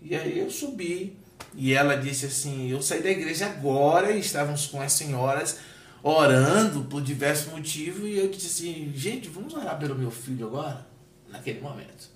[0.00, 1.16] E aí eu subi
[1.54, 5.58] e ela disse assim, eu saí da igreja agora e estávamos com as senhoras
[6.02, 10.86] orando por diversos motivos e eu disse assim, gente, vamos orar pelo meu filho agora?
[11.28, 12.10] Naquele momento.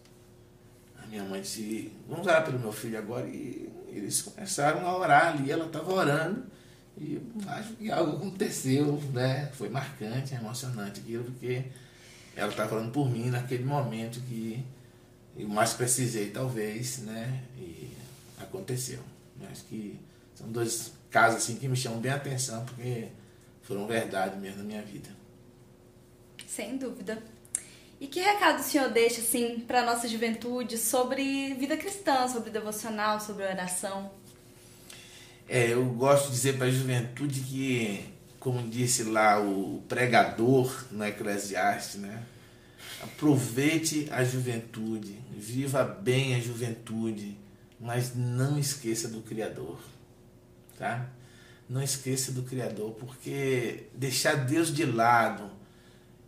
[1.00, 5.29] A minha mãe disse, vamos orar pelo meu filho agora e eles começaram a orar
[5.29, 6.44] ali, ela estava orando
[6.98, 9.50] e acho que algo aconteceu, né?
[9.52, 11.64] Foi marcante, emocionante aquilo, porque
[12.35, 14.64] ela estava falando por mim naquele momento que
[15.37, 17.42] eu mais precisei, talvez, né?
[17.59, 17.90] E
[18.38, 19.00] aconteceu.
[19.50, 19.98] Acho que
[20.35, 23.09] são dois casos assim que me chamam bem a atenção, porque
[23.62, 25.11] foram verdade mesmo na minha vida.
[26.46, 27.22] Sem dúvida.
[28.00, 33.20] E que recado o senhor deixa assim para nossa juventude sobre vida cristã, sobre devocional,
[33.20, 34.11] sobre oração?
[35.48, 38.04] É, eu gosto de dizer para a juventude que,
[38.40, 42.22] como disse lá o pregador no Eclesiastes, né?
[43.00, 47.37] Aproveite a juventude, viva bem a juventude,
[47.78, 49.78] mas não esqueça do Criador,
[50.76, 51.09] tá?
[51.68, 55.48] Não esqueça do Criador, porque deixar Deus de lado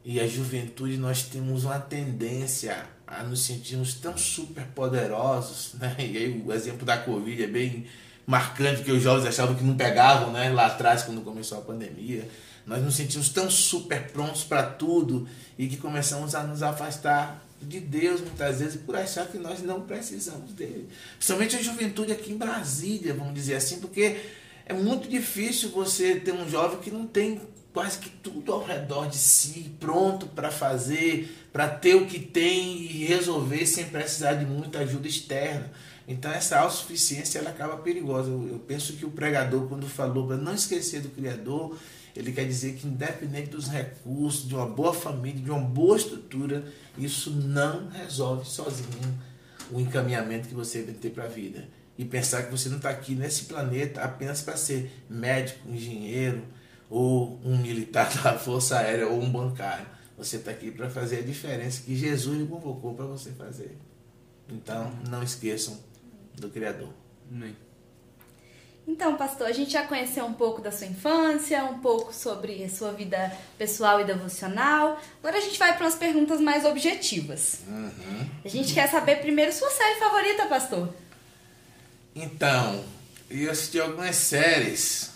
[0.04, 5.96] e a juventude nós temos uma tendência a nos sentirmos tão super poderosos, né?
[5.98, 7.86] E aí o exemplo da Covid é bem
[8.28, 10.50] marcante que os jovens achavam que não pegavam, né?
[10.50, 12.28] Lá atrás quando começou a pandemia,
[12.66, 15.26] nós nos sentimos tão super prontos para tudo
[15.58, 19.80] e que começamos a nos afastar de Deus muitas vezes por achar que nós não
[19.80, 20.90] precisamos dele.
[21.16, 24.20] Principalmente a juventude aqui em Brasília, vamos dizer assim, porque
[24.66, 27.40] é muito difícil você ter um jovem que não tem
[27.72, 32.82] quase que tudo ao redor de si, pronto para fazer, para ter o que tem
[32.82, 35.70] e resolver sem precisar de muita ajuda externa.
[36.06, 38.30] Então essa autossuficiência ela acaba perigosa.
[38.30, 41.76] Eu, eu penso que o pregador quando falou para não esquecer do Criador,
[42.16, 46.64] ele quer dizer que independente dos recursos, de uma boa família, de uma boa estrutura,
[46.96, 49.28] isso não resolve sozinho
[49.70, 51.68] o encaminhamento que você deve ter para a vida.
[51.96, 56.42] E pensar que você não está aqui nesse planeta apenas para ser médico, engenheiro,
[56.90, 59.86] ou um militar da Força Aérea, ou um bancário.
[60.16, 63.78] Você está aqui para fazer a diferença que Jesus lhe convocou para você fazer.
[64.48, 65.78] Então, não esqueçam
[66.34, 66.90] do Criador.
[67.30, 67.54] Amém.
[68.88, 72.70] Então, pastor, a gente já conheceu um pouco da sua infância, um pouco sobre a
[72.70, 74.98] sua vida pessoal e devocional.
[75.18, 77.60] Agora a gente vai para umas perguntas mais objetivas.
[77.68, 78.30] Uhum.
[78.42, 80.88] A gente quer saber primeiro sua série favorita, pastor.
[82.14, 82.82] Então,
[83.28, 85.10] eu assisti algumas séries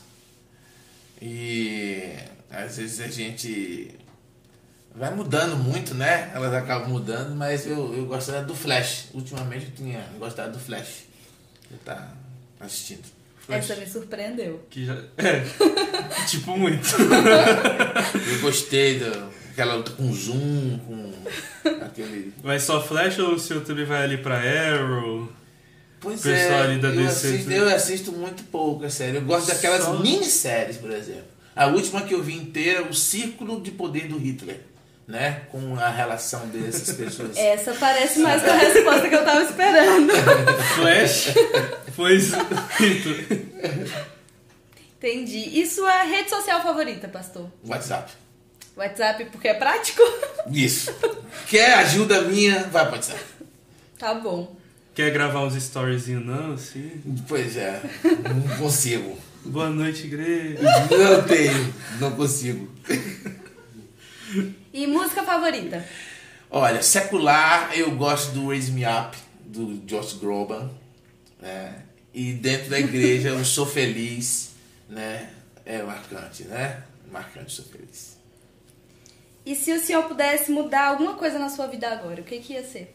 [1.25, 2.17] e
[2.51, 3.97] às vezes a gente
[4.93, 6.33] vai mudando muito, né?
[6.35, 9.07] Elas acabam mudando, mas eu, eu gostava do Flash.
[9.15, 11.05] Ultimamente eu tinha gostado do Flash.
[11.71, 12.09] Eu tá
[12.59, 13.05] assistindo.
[13.39, 13.71] Flash.
[13.71, 14.67] Essa me surpreendeu.
[14.69, 14.95] Que já...
[15.17, 16.89] É, tipo muito.
[18.31, 21.13] Eu gostei daquela luta com zoom, com
[21.85, 22.35] aquele.
[22.43, 25.33] Vai só Flash ou o senhor também vai ali pra Arrow?
[26.03, 27.59] Pois Pessoal é, ali da eu, DC, assisto, né?
[27.59, 29.17] eu assisto muito pouco, é sério.
[29.21, 31.23] Eu gosto daquelas Só- minisséries, por exemplo.
[31.55, 34.59] A última que eu vi inteira, o Círculo de Poder do Hitler,
[35.07, 35.43] né?
[35.53, 37.37] Com a relação dessas pessoas.
[37.37, 40.13] Essa parece mais com a resposta que eu tava esperando.
[40.75, 41.35] Flash?
[41.95, 42.33] Pois.
[44.99, 45.61] Entendi.
[45.61, 47.49] E sua rede social favorita, pastor?
[47.67, 48.13] WhatsApp.
[48.77, 50.03] WhatsApp porque é prático?
[50.51, 50.93] Isso.
[51.49, 53.21] Quer ajuda minha, vai para WhatsApp.
[53.99, 54.57] Tá bom.
[54.95, 57.03] Quer gravar uns storyzinhos não, assim?
[57.27, 59.17] Pois é, não consigo.
[59.43, 60.61] Boa noite, igreja.
[60.63, 62.71] Não tenho, não consigo.
[64.73, 65.83] E música favorita?
[66.51, 69.17] Olha, secular, eu gosto do Raise Me Up,
[69.47, 70.71] do Josh Groban.
[71.41, 71.83] Né?
[72.13, 74.51] E dentro da igreja, eu sou feliz,
[74.89, 75.31] né?
[75.65, 76.83] É marcante, né?
[77.11, 78.19] Marcante, sou feliz.
[79.45, 82.53] E se o senhor pudesse mudar alguma coisa na sua vida agora, o que, que
[82.53, 82.95] ia ser?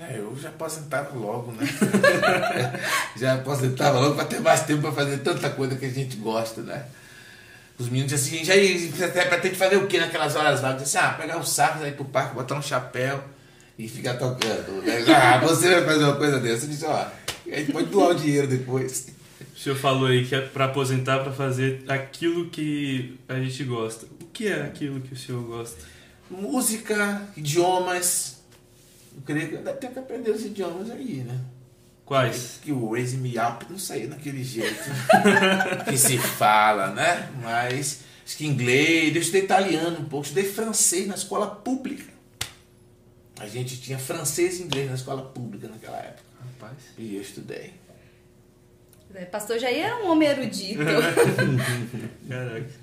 [0.00, 1.66] É, eu já aposentava logo, né?
[3.16, 6.62] já aposentava logo para ter mais tempo para fazer tanta coisa que a gente gosta,
[6.62, 6.84] né?
[7.78, 8.54] Os meninos assim, já
[9.26, 10.82] pretende fazer o que naquelas horas vagas?
[10.82, 13.22] Assim, ah, pegar um saco, sair pro parque, botar um chapéu
[13.78, 14.82] e ficar tocando.
[14.82, 15.04] Né?
[15.08, 16.64] Ah, você vai fazer uma coisa dessa.
[16.64, 17.06] Eu disse, ó,
[17.46, 19.08] a gente pode doar o dinheiro depois.
[19.54, 24.06] O senhor falou aí que é para aposentar para fazer aquilo que a gente gosta.
[24.20, 25.78] O que é aquilo que o senhor gosta?
[26.30, 28.41] Música, idiomas.
[29.14, 31.40] Eu creio que ainda tenho que aprender os idiomas aí, né?
[32.04, 32.58] Quais?
[32.62, 34.90] Que o Raise Me Up não saiu daquele jeito
[35.88, 37.30] que se fala, né?
[37.40, 42.12] Mas acho que inglês, eu estudei italiano um pouco, estudei francês na escola pública.
[43.38, 46.22] A gente tinha francês e inglês na escola pública naquela época.
[46.40, 46.78] Rapaz.
[46.98, 47.74] E eu estudei.
[49.14, 50.80] É, Pastor Jair é um homem erudito.
[52.28, 52.81] Caraca.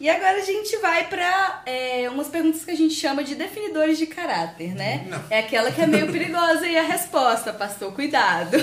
[0.00, 3.98] E agora a gente vai pra é, umas perguntas que a gente chama de definidores
[3.98, 5.06] de caráter, né?
[5.06, 5.22] Não.
[5.28, 8.56] É aquela que é meio perigosa e a resposta, pastor, cuidado.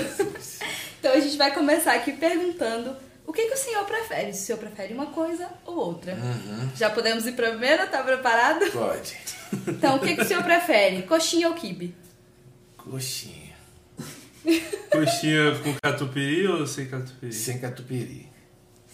[0.98, 4.32] então a gente vai começar aqui perguntando o que, que o senhor prefere?
[4.32, 6.14] Se o senhor prefere uma coisa ou outra?
[6.14, 6.70] Uhum.
[6.74, 7.86] Já podemos ir pra primeira?
[7.86, 8.68] Tá preparado?
[8.72, 9.16] Pode.
[9.68, 11.02] Então, o que, que o senhor prefere?
[11.02, 11.94] Coxinha ou quibe?
[12.76, 13.54] Coxinha.
[14.90, 17.32] Coxinha com catupiry ou sem catupiry?
[17.32, 18.28] Sem catupiry.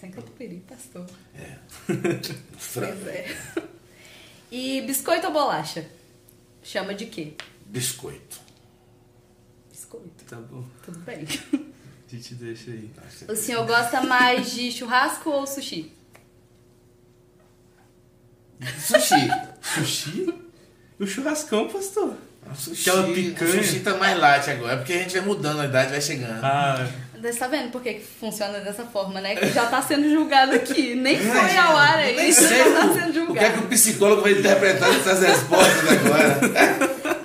[0.04, 1.06] Sem catupiry, pastor.
[1.34, 1.56] É.
[2.74, 3.36] Pois é.
[4.52, 5.86] E biscoito ou bolacha?
[6.62, 7.32] Chama de quê?
[7.66, 8.38] Biscoito.
[9.70, 10.24] Biscoito.
[10.28, 10.62] Tá bom.
[10.84, 11.24] Tudo bem.
[11.26, 12.90] A gente deixa aí.
[12.94, 15.90] Nossa, O senhor gosta mais de churrasco ou sushi?
[18.78, 19.28] Sushi.
[19.62, 20.34] Sushi?
[21.00, 22.14] O churrascão, pastor.
[22.54, 22.90] Sushi.
[22.90, 23.60] Aquela picanha.
[23.60, 26.44] O sushi tá mais light agora, porque a gente vai mudando, a idade vai chegando.
[26.44, 26.86] Ah,
[27.32, 29.34] Você tá vendo por que, que funciona dessa forma, né?
[29.36, 30.94] Que já tá sendo julgado aqui.
[30.94, 33.52] Nem foi ao ar ainda, nem sei já tá o- sendo o que é julgado.
[33.58, 36.94] que o psicólogo vai interpretar dessas respostas agora.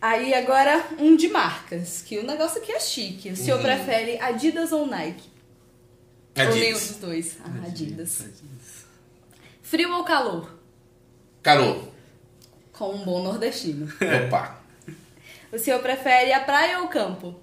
[0.00, 3.30] Aí agora um de marcas, que o negócio aqui é chique.
[3.30, 5.30] O senhor prefere Adidas ou Nike?
[6.36, 6.88] Ou nenhum Adidas.
[6.88, 7.36] dos dois?
[7.44, 8.24] Ah, Adidas.
[9.62, 10.58] Frio ou calor?
[11.42, 11.88] Calor.
[12.72, 13.86] Com um bom nordestino.
[14.26, 14.61] Opa.
[15.52, 17.34] O senhor prefere a praia ou o campo?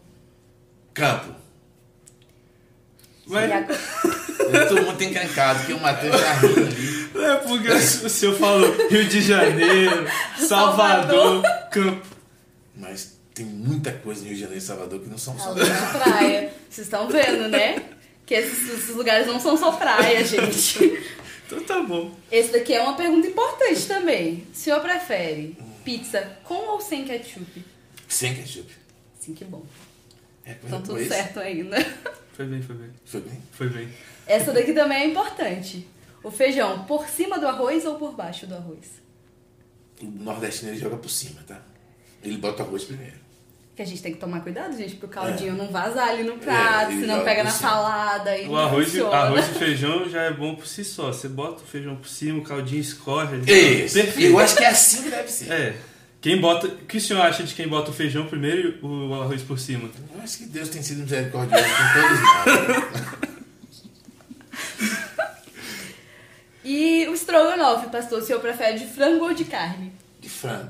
[0.94, 1.36] Campo.
[3.28, 3.80] mas agora-
[4.40, 7.26] Eu tô muito encrencado, que o Matheus tá rindo ali.
[7.26, 10.08] é porque o senhor falou Rio de Janeiro,
[10.48, 12.08] Salvador, Campo.
[12.76, 15.54] Mas tem muita coisa no Rio de Janeiro e Salvador que não são só.
[15.54, 15.66] Da
[16.00, 16.52] praia.
[16.70, 17.76] Vocês estão vendo, né?
[18.26, 21.00] Que esses, esses lugares não são só praia, gente.
[21.46, 22.12] Então tá bom.
[22.32, 24.48] Esse daqui é uma pergunta importante também.
[24.52, 27.64] O senhor prefere pizza com ou sem ketchup?
[28.10, 28.70] Sem ketchup.
[29.20, 29.64] Sim, que bom.
[30.46, 31.78] É Então tudo certo ainda.
[32.34, 32.90] Foi bem, foi bem.
[33.06, 33.42] Foi bem?
[33.52, 33.90] Foi bem.
[34.26, 35.88] Essa daqui também é importante.
[36.24, 39.00] O feijão por cima do arroz ou por baixo do arroz?
[40.02, 41.62] O nordestino ele joga por cima, tá?
[42.24, 43.16] Ele bota o arroz primeiro.
[43.76, 46.92] Que a gente tem que tomar cuidado, gente, pro caldinho não vazar ali no prato,
[46.92, 47.70] É, senão pega na cima.
[47.70, 49.16] salada e O arroz, e- funciona.
[49.16, 51.14] arroz e feijão já é bom por si só.
[51.14, 53.38] Você bota o feijão por cima, o caldinho escorre.
[53.40, 53.96] Isso.
[53.96, 54.32] Perfeito.
[54.32, 55.52] Eu acho que é assim que deve ser.
[55.52, 55.78] É.
[56.22, 56.68] Quem bota.
[56.68, 59.58] O que o senhor acha de quem bota o feijão primeiro e o arroz por
[59.60, 59.90] cima?
[60.14, 62.20] Eu acho que Deus tem sido misericordioso com todos
[63.22, 63.30] nós.
[66.64, 69.94] E o estrogonofe, pastor, o senhor prefere de frango ou de carne?
[70.20, 70.70] De frango.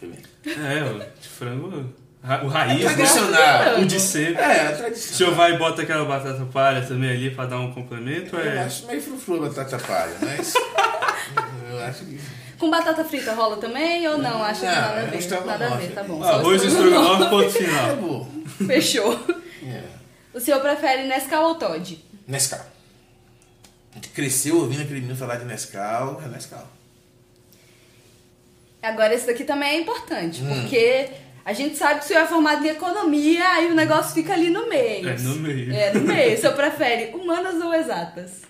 [0.00, 0.18] Bem.
[0.46, 1.92] É, o de frango.
[2.22, 2.94] ra- O raiz, É né?
[2.94, 3.80] tradicional.
[3.80, 4.40] O de sempre.
[4.42, 5.16] É, é O tradicional.
[5.18, 8.36] senhor vai e bota aquela batata palha também ali pra dar um complemento?
[8.36, 8.58] Eu É.
[8.64, 10.54] acho meio frufru a batata palha, mas.
[11.70, 12.20] eu acho que.
[12.58, 14.42] Com batata frita rola também ou não?
[14.42, 15.18] Acha que Não, nada a é ver?
[15.18, 15.58] estrogonofe.
[15.58, 16.22] Nada a ver, tá bom.
[16.22, 17.02] Só Arroz e estrogonofe.
[17.22, 17.84] estrogonofe, ponto final.
[17.84, 18.28] Acabou.
[18.66, 19.20] Fechou.
[19.66, 19.82] É.
[20.32, 22.04] O senhor prefere Nescau ou Todd?
[22.28, 22.60] Nescau.
[23.92, 26.66] A gente cresceu ouvindo aquele menino falar de Nescau, é Nescau.
[28.82, 30.60] Agora, esse daqui também é importante, Hum.
[30.60, 31.08] porque
[31.44, 34.50] a gente sabe que o senhor é formado em economia, aí o negócio fica ali
[34.50, 35.08] no meio.
[35.08, 35.74] É, no meio.
[35.74, 36.34] É, no meio.
[36.36, 38.42] O senhor prefere humanas ou exatas?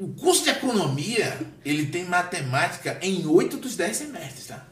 [0.00, 4.66] O curso de economia, ele tem matemática em 8 dos 10 semestres, tá?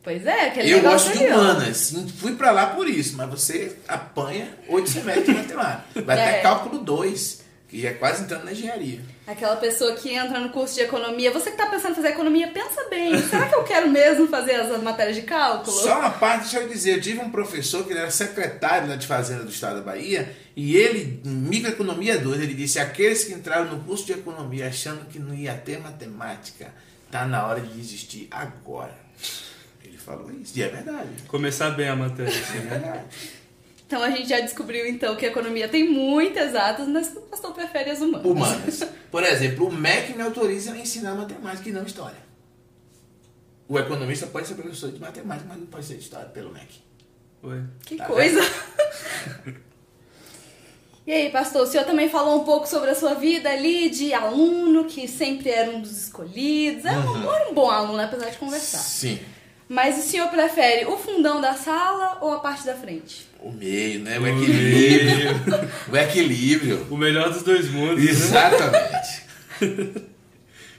[0.00, 4.48] Pois é, aquele Eu gosto de humanas, fui pra lá por isso, mas você apanha
[4.68, 6.02] 8 semestres de matemática.
[6.02, 6.22] Vai É.
[6.28, 9.00] até cálculo 2, que já é quase entrando na engenharia.
[9.28, 11.30] Aquela pessoa que entra no curso de economia.
[11.30, 13.14] Você que tá pensando em fazer economia, pensa bem.
[13.28, 15.76] Será que eu quero mesmo fazer as matérias de cálculo?
[15.76, 19.44] Só uma parte, deixa eu dizer, eu tive um professor que era secretário de Fazenda
[19.44, 23.84] do Estado da Bahia, e ele, em microeconomia 2, ele disse, aqueles que entraram no
[23.84, 26.72] curso de economia achando que não ia ter matemática,
[27.10, 28.96] tá na hora de desistir agora.
[29.84, 31.08] Ele falou isso, e é verdade.
[31.28, 32.70] Começar bem a matéria, assim, É né?
[32.70, 33.04] verdade.
[33.88, 37.54] Então a gente já descobriu então que a economia tem muitas exatas, mas o pastor
[37.54, 38.26] prefere as humanas.
[38.26, 38.84] Humanas.
[39.10, 42.18] Por exemplo, o MEC me autoriza a ensinar matemática e não história.
[43.66, 46.66] O economista pode ser professor de matemática, mas não pode ser de história pelo MEC.
[47.42, 47.62] Ué.
[47.86, 48.40] Que Tá coisa.
[51.06, 54.12] E aí, pastor, o senhor também falou um pouco sobre a sua vida ali de
[54.12, 56.84] aluno, que sempre era um dos escolhidos.
[56.84, 57.32] Era, um, Uhum.
[57.34, 58.76] era um bom aluno, apesar de conversar.
[58.76, 59.18] Sim.
[59.68, 63.28] Mas o senhor prefere o fundão da sala ou a parte da frente?
[63.40, 64.18] O meio, né?
[64.18, 65.30] O O equilíbrio.
[65.92, 66.86] o equilíbrio.
[66.90, 68.02] O melhor dos dois mundos.
[68.02, 68.10] né?
[68.10, 69.22] Exatamente.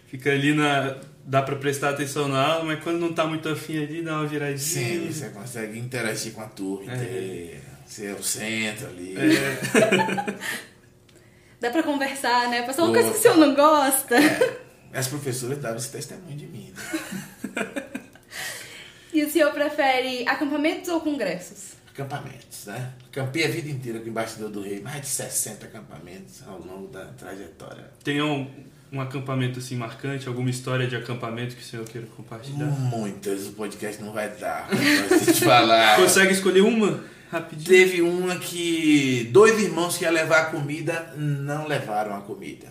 [0.07, 0.97] Fica ali na.
[1.23, 4.25] Dá pra prestar atenção na aula, mas quando não tá muito afim ali, dá uma
[4.25, 4.57] viradinha.
[4.57, 6.95] Sim, você consegue interagir com a turma É.
[6.95, 7.61] inteira.
[7.85, 9.15] Você é o centro ali.
[9.15, 10.33] É,
[11.61, 12.63] Dá pra conversar, né?
[12.63, 14.15] Pastor, uma coisa que o senhor não gosta.
[14.91, 16.73] As professoras davam esse testemunho de mim.
[16.73, 17.83] Né?
[19.19, 21.73] E o senhor prefere acampamentos ou congressos?
[21.93, 22.93] Acampamentos, né?
[23.11, 26.87] Acampei a vida inteira com o embaixador do rei, mais de 60 acampamentos ao longo
[26.87, 27.83] da trajetória.
[28.01, 28.49] tem um,
[28.89, 32.67] um acampamento assim marcante, alguma história de acampamento que o senhor queira compartilhar?
[32.67, 35.97] Muitas, o podcast não vai dar pra falar.
[35.97, 37.03] Consegue escolher uma?
[37.29, 37.67] Rapidinho.
[37.67, 42.67] Teve uma que dois irmãos que iam levar a comida não levaram a comida.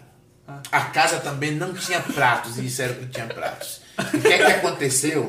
[0.46, 0.62] Ah.
[0.72, 3.82] A casa também não tinha pratos e disseram que tinha pratos.
[3.99, 5.28] O que é que aconteceu?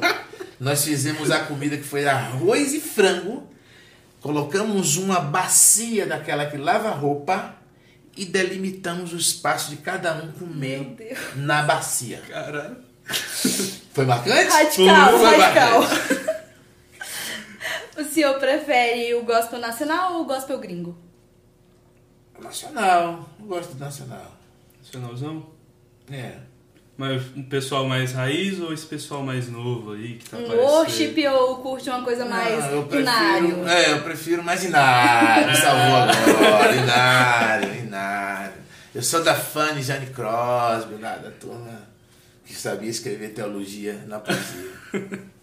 [0.59, 3.47] Nós fizemos a comida que foi arroz e frango,
[4.21, 7.55] colocamos uma bacia daquela que lava roupa
[8.17, 10.95] e delimitamos o espaço de cada um comer
[11.35, 12.21] na bacia.
[12.27, 12.77] Caralho.
[13.93, 14.49] Foi marcante?
[14.49, 15.81] Radical, Foi radical.
[15.81, 16.29] marcante.
[17.97, 20.97] O senhor prefere o gospel nacional ou o gospel gringo?
[22.41, 24.37] Nacional, eu gosto do nacional.
[24.81, 25.45] Nacionalzão?
[26.09, 26.37] É.
[26.99, 30.67] Mas um pessoal mais raiz ou esse pessoal mais novo aí que tá Um aparecendo?
[30.69, 33.67] worship ou curte uma coisa mais Não, eu prefiro, inário?
[33.69, 38.53] É, eu prefiro mais Inário, salvou agora, Inário, Inário.
[38.93, 41.87] Eu sou da fã de Jane Crosby, lá da turma
[42.45, 44.69] que sabia escrever teologia na poesia.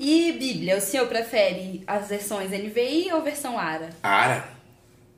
[0.00, 3.90] E Bíblia, o senhor prefere as versões NVI ou versão ARA?
[4.00, 4.48] Ara,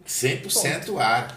[0.08, 1.28] 100% Ara.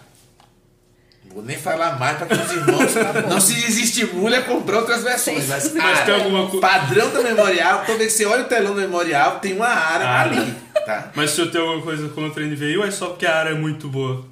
[1.32, 2.94] Vou nem falar mais para que os irmãos
[3.28, 5.48] não se desestimulem a comprar outras versões.
[5.48, 8.46] Mas, Mas Ara, tem alguma co- padrão do memorial, toda vez que você olha o
[8.46, 10.30] telão do memorial, tem uma Ara Ara.
[10.30, 10.54] ali.
[10.86, 11.08] Tá?
[11.14, 13.34] Mas se o senhor tem alguma coisa contra a NVI ou é só porque a
[13.36, 14.24] área é muito boa?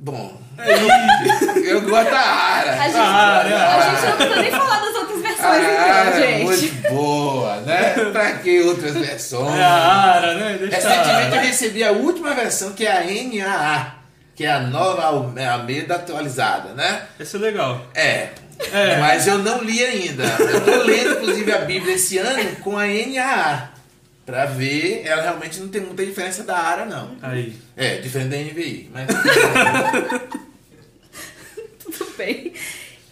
[0.00, 0.40] Bom,
[1.64, 2.72] eu gosto da Ara.
[2.72, 3.90] A gente, Ah, é, a ah.
[3.90, 6.44] gente não precisa nem falar das outras versões, Ah, então, gente.
[6.44, 7.94] muito boa, né?
[8.12, 9.58] pra que outras versões?
[9.58, 9.68] É a
[10.14, 10.56] área, né?
[10.60, 11.40] Deixa a Recentemente eu Ara.
[11.48, 13.94] recebi a última versão, que é a NAA,
[14.38, 17.08] que é a nova Al- Almeida atualizada, né?
[17.18, 17.84] Esse é legal.
[17.92, 18.28] É.
[18.72, 18.96] É.
[19.00, 20.22] Mas eu não li ainda.
[20.24, 23.70] Eu tô lendo, inclusive, a Bíblia esse ano com a NAA.
[24.24, 27.16] Pra ver, ela realmente não tem muita diferença da ARA, não.
[27.20, 27.58] Aí.
[27.76, 28.90] É, diferente da NVI.
[28.92, 29.08] Mas...
[31.82, 32.52] Tudo bem.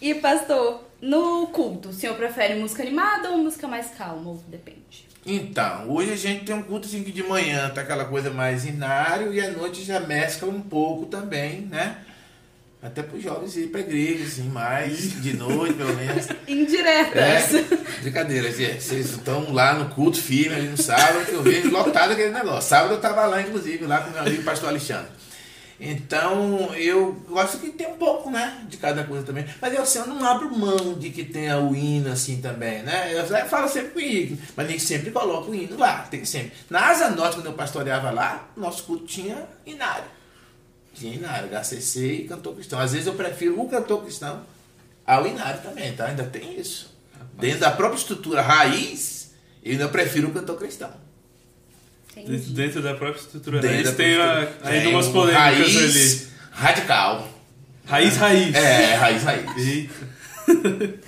[0.01, 4.37] E, pastor, no culto, o senhor prefere música animada ou música mais calma?
[4.47, 5.06] Depende?
[5.29, 8.65] Então, hoje a gente tem um culto assim que de manhã tá aquela coisa mais
[8.65, 11.97] inário e à noite já mescla um pouco também, né?
[12.81, 16.27] Até para os jovens ir pra igreja, assim, mais de noite, pelo menos.
[16.47, 17.53] Indiretas.
[17.55, 17.65] É,
[18.03, 18.81] brincadeira, gente.
[18.81, 22.69] Vocês estão lá no culto firme ali no sábado, que eu vejo lotado aquele negócio.
[22.69, 25.09] Sábado eu tava lá, inclusive, lá com meu amigo pastor Alexandre.
[25.79, 29.45] Então, eu gosto que tem um pouco, né, de cada coisa também.
[29.61, 33.13] Mas eu, assim, eu não abro mão de que tenha o hino, assim, também, né?
[33.13, 36.25] Eu já falo sempre com o hino, mas nem sempre coloco o hino lá, tem
[36.25, 36.53] sempre.
[36.69, 40.05] Na Asa Norte, quando eu pastoreava lá, nosso culto tinha inário.
[40.95, 42.79] Tinha inário, HCC e cantor cristão.
[42.79, 44.41] Às vezes eu prefiro o cantor cristão
[45.05, 46.07] ao inário também, tá?
[46.07, 46.91] Ainda tem isso.
[47.33, 49.31] Dentro da própria estrutura raiz,
[49.63, 50.91] eu ainda prefiro o cantor cristão.
[52.21, 52.53] Entendi.
[52.53, 55.77] Dentro da própria estrutura Dentro raiz da tem a, ainda Tem umas o polêmicas raiz
[55.77, 56.27] ali.
[56.51, 57.29] Radical.
[57.85, 58.55] Raiz, raiz.
[58.55, 59.45] É, raiz, raiz.
[59.57, 59.93] Eita.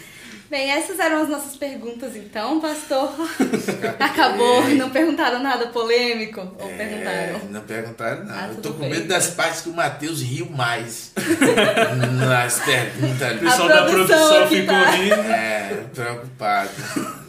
[0.49, 3.13] Bem, essas eram as nossas perguntas então, pastor.
[3.99, 6.41] Acabou, não perguntaram nada polêmico?
[6.59, 7.49] Ou É, perguntaram?
[7.51, 8.33] não perguntaram, não.
[8.35, 8.89] Ah, eu tô com bem.
[8.89, 11.11] medo das partes que o Matheus riu mais
[12.19, 13.39] nas perguntas O ali.
[13.41, 14.89] pessoal A da produção ficou tá.
[14.89, 15.13] rindo.
[15.13, 16.69] É, preocupado.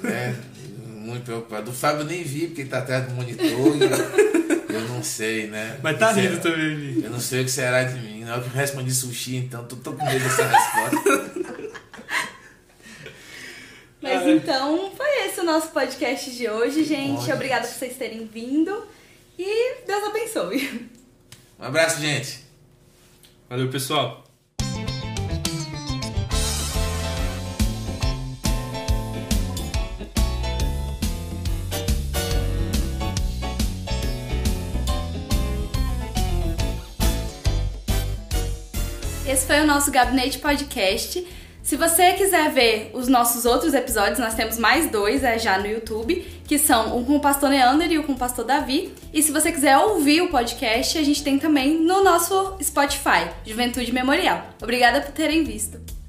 [0.02, 0.34] né?
[1.10, 1.70] Muito preocupado.
[1.70, 5.48] O Fábio nem vi, porque ele tá atrás do monitor e eu, eu não sei,
[5.48, 5.78] né?
[5.82, 6.54] Mas tá que rindo será?
[6.54, 7.04] também ali.
[7.04, 8.24] Eu não sei o que será de mim.
[8.24, 11.40] Na hora que eu respondi sushi, então tô, tô com medo dessa resposta.
[14.00, 17.26] Mas então, foi esse o nosso podcast de hoje, gente.
[17.26, 17.72] bom, Obrigada gente.
[17.74, 18.86] por vocês terem vindo.
[19.38, 20.90] E Deus abençoe.
[21.58, 22.40] Um abraço, gente.
[23.48, 24.29] Valeu, pessoal.
[39.50, 41.26] Foi o nosso Gabinete Podcast.
[41.60, 45.66] Se você quiser ver os nossos outros episódios, nós temos mais dois é, já no
[45.66, 48.94] YouTube, que são um com o pastor Neander e um com o pastor Davi.
[49.12, 53.92] E se você quiser ouvir o podcast, a gente tem também no nosso Spotify, Juventude
[53.92, 54.50] Memorial.
[54.62, 55.99] Obrigada por terem visto.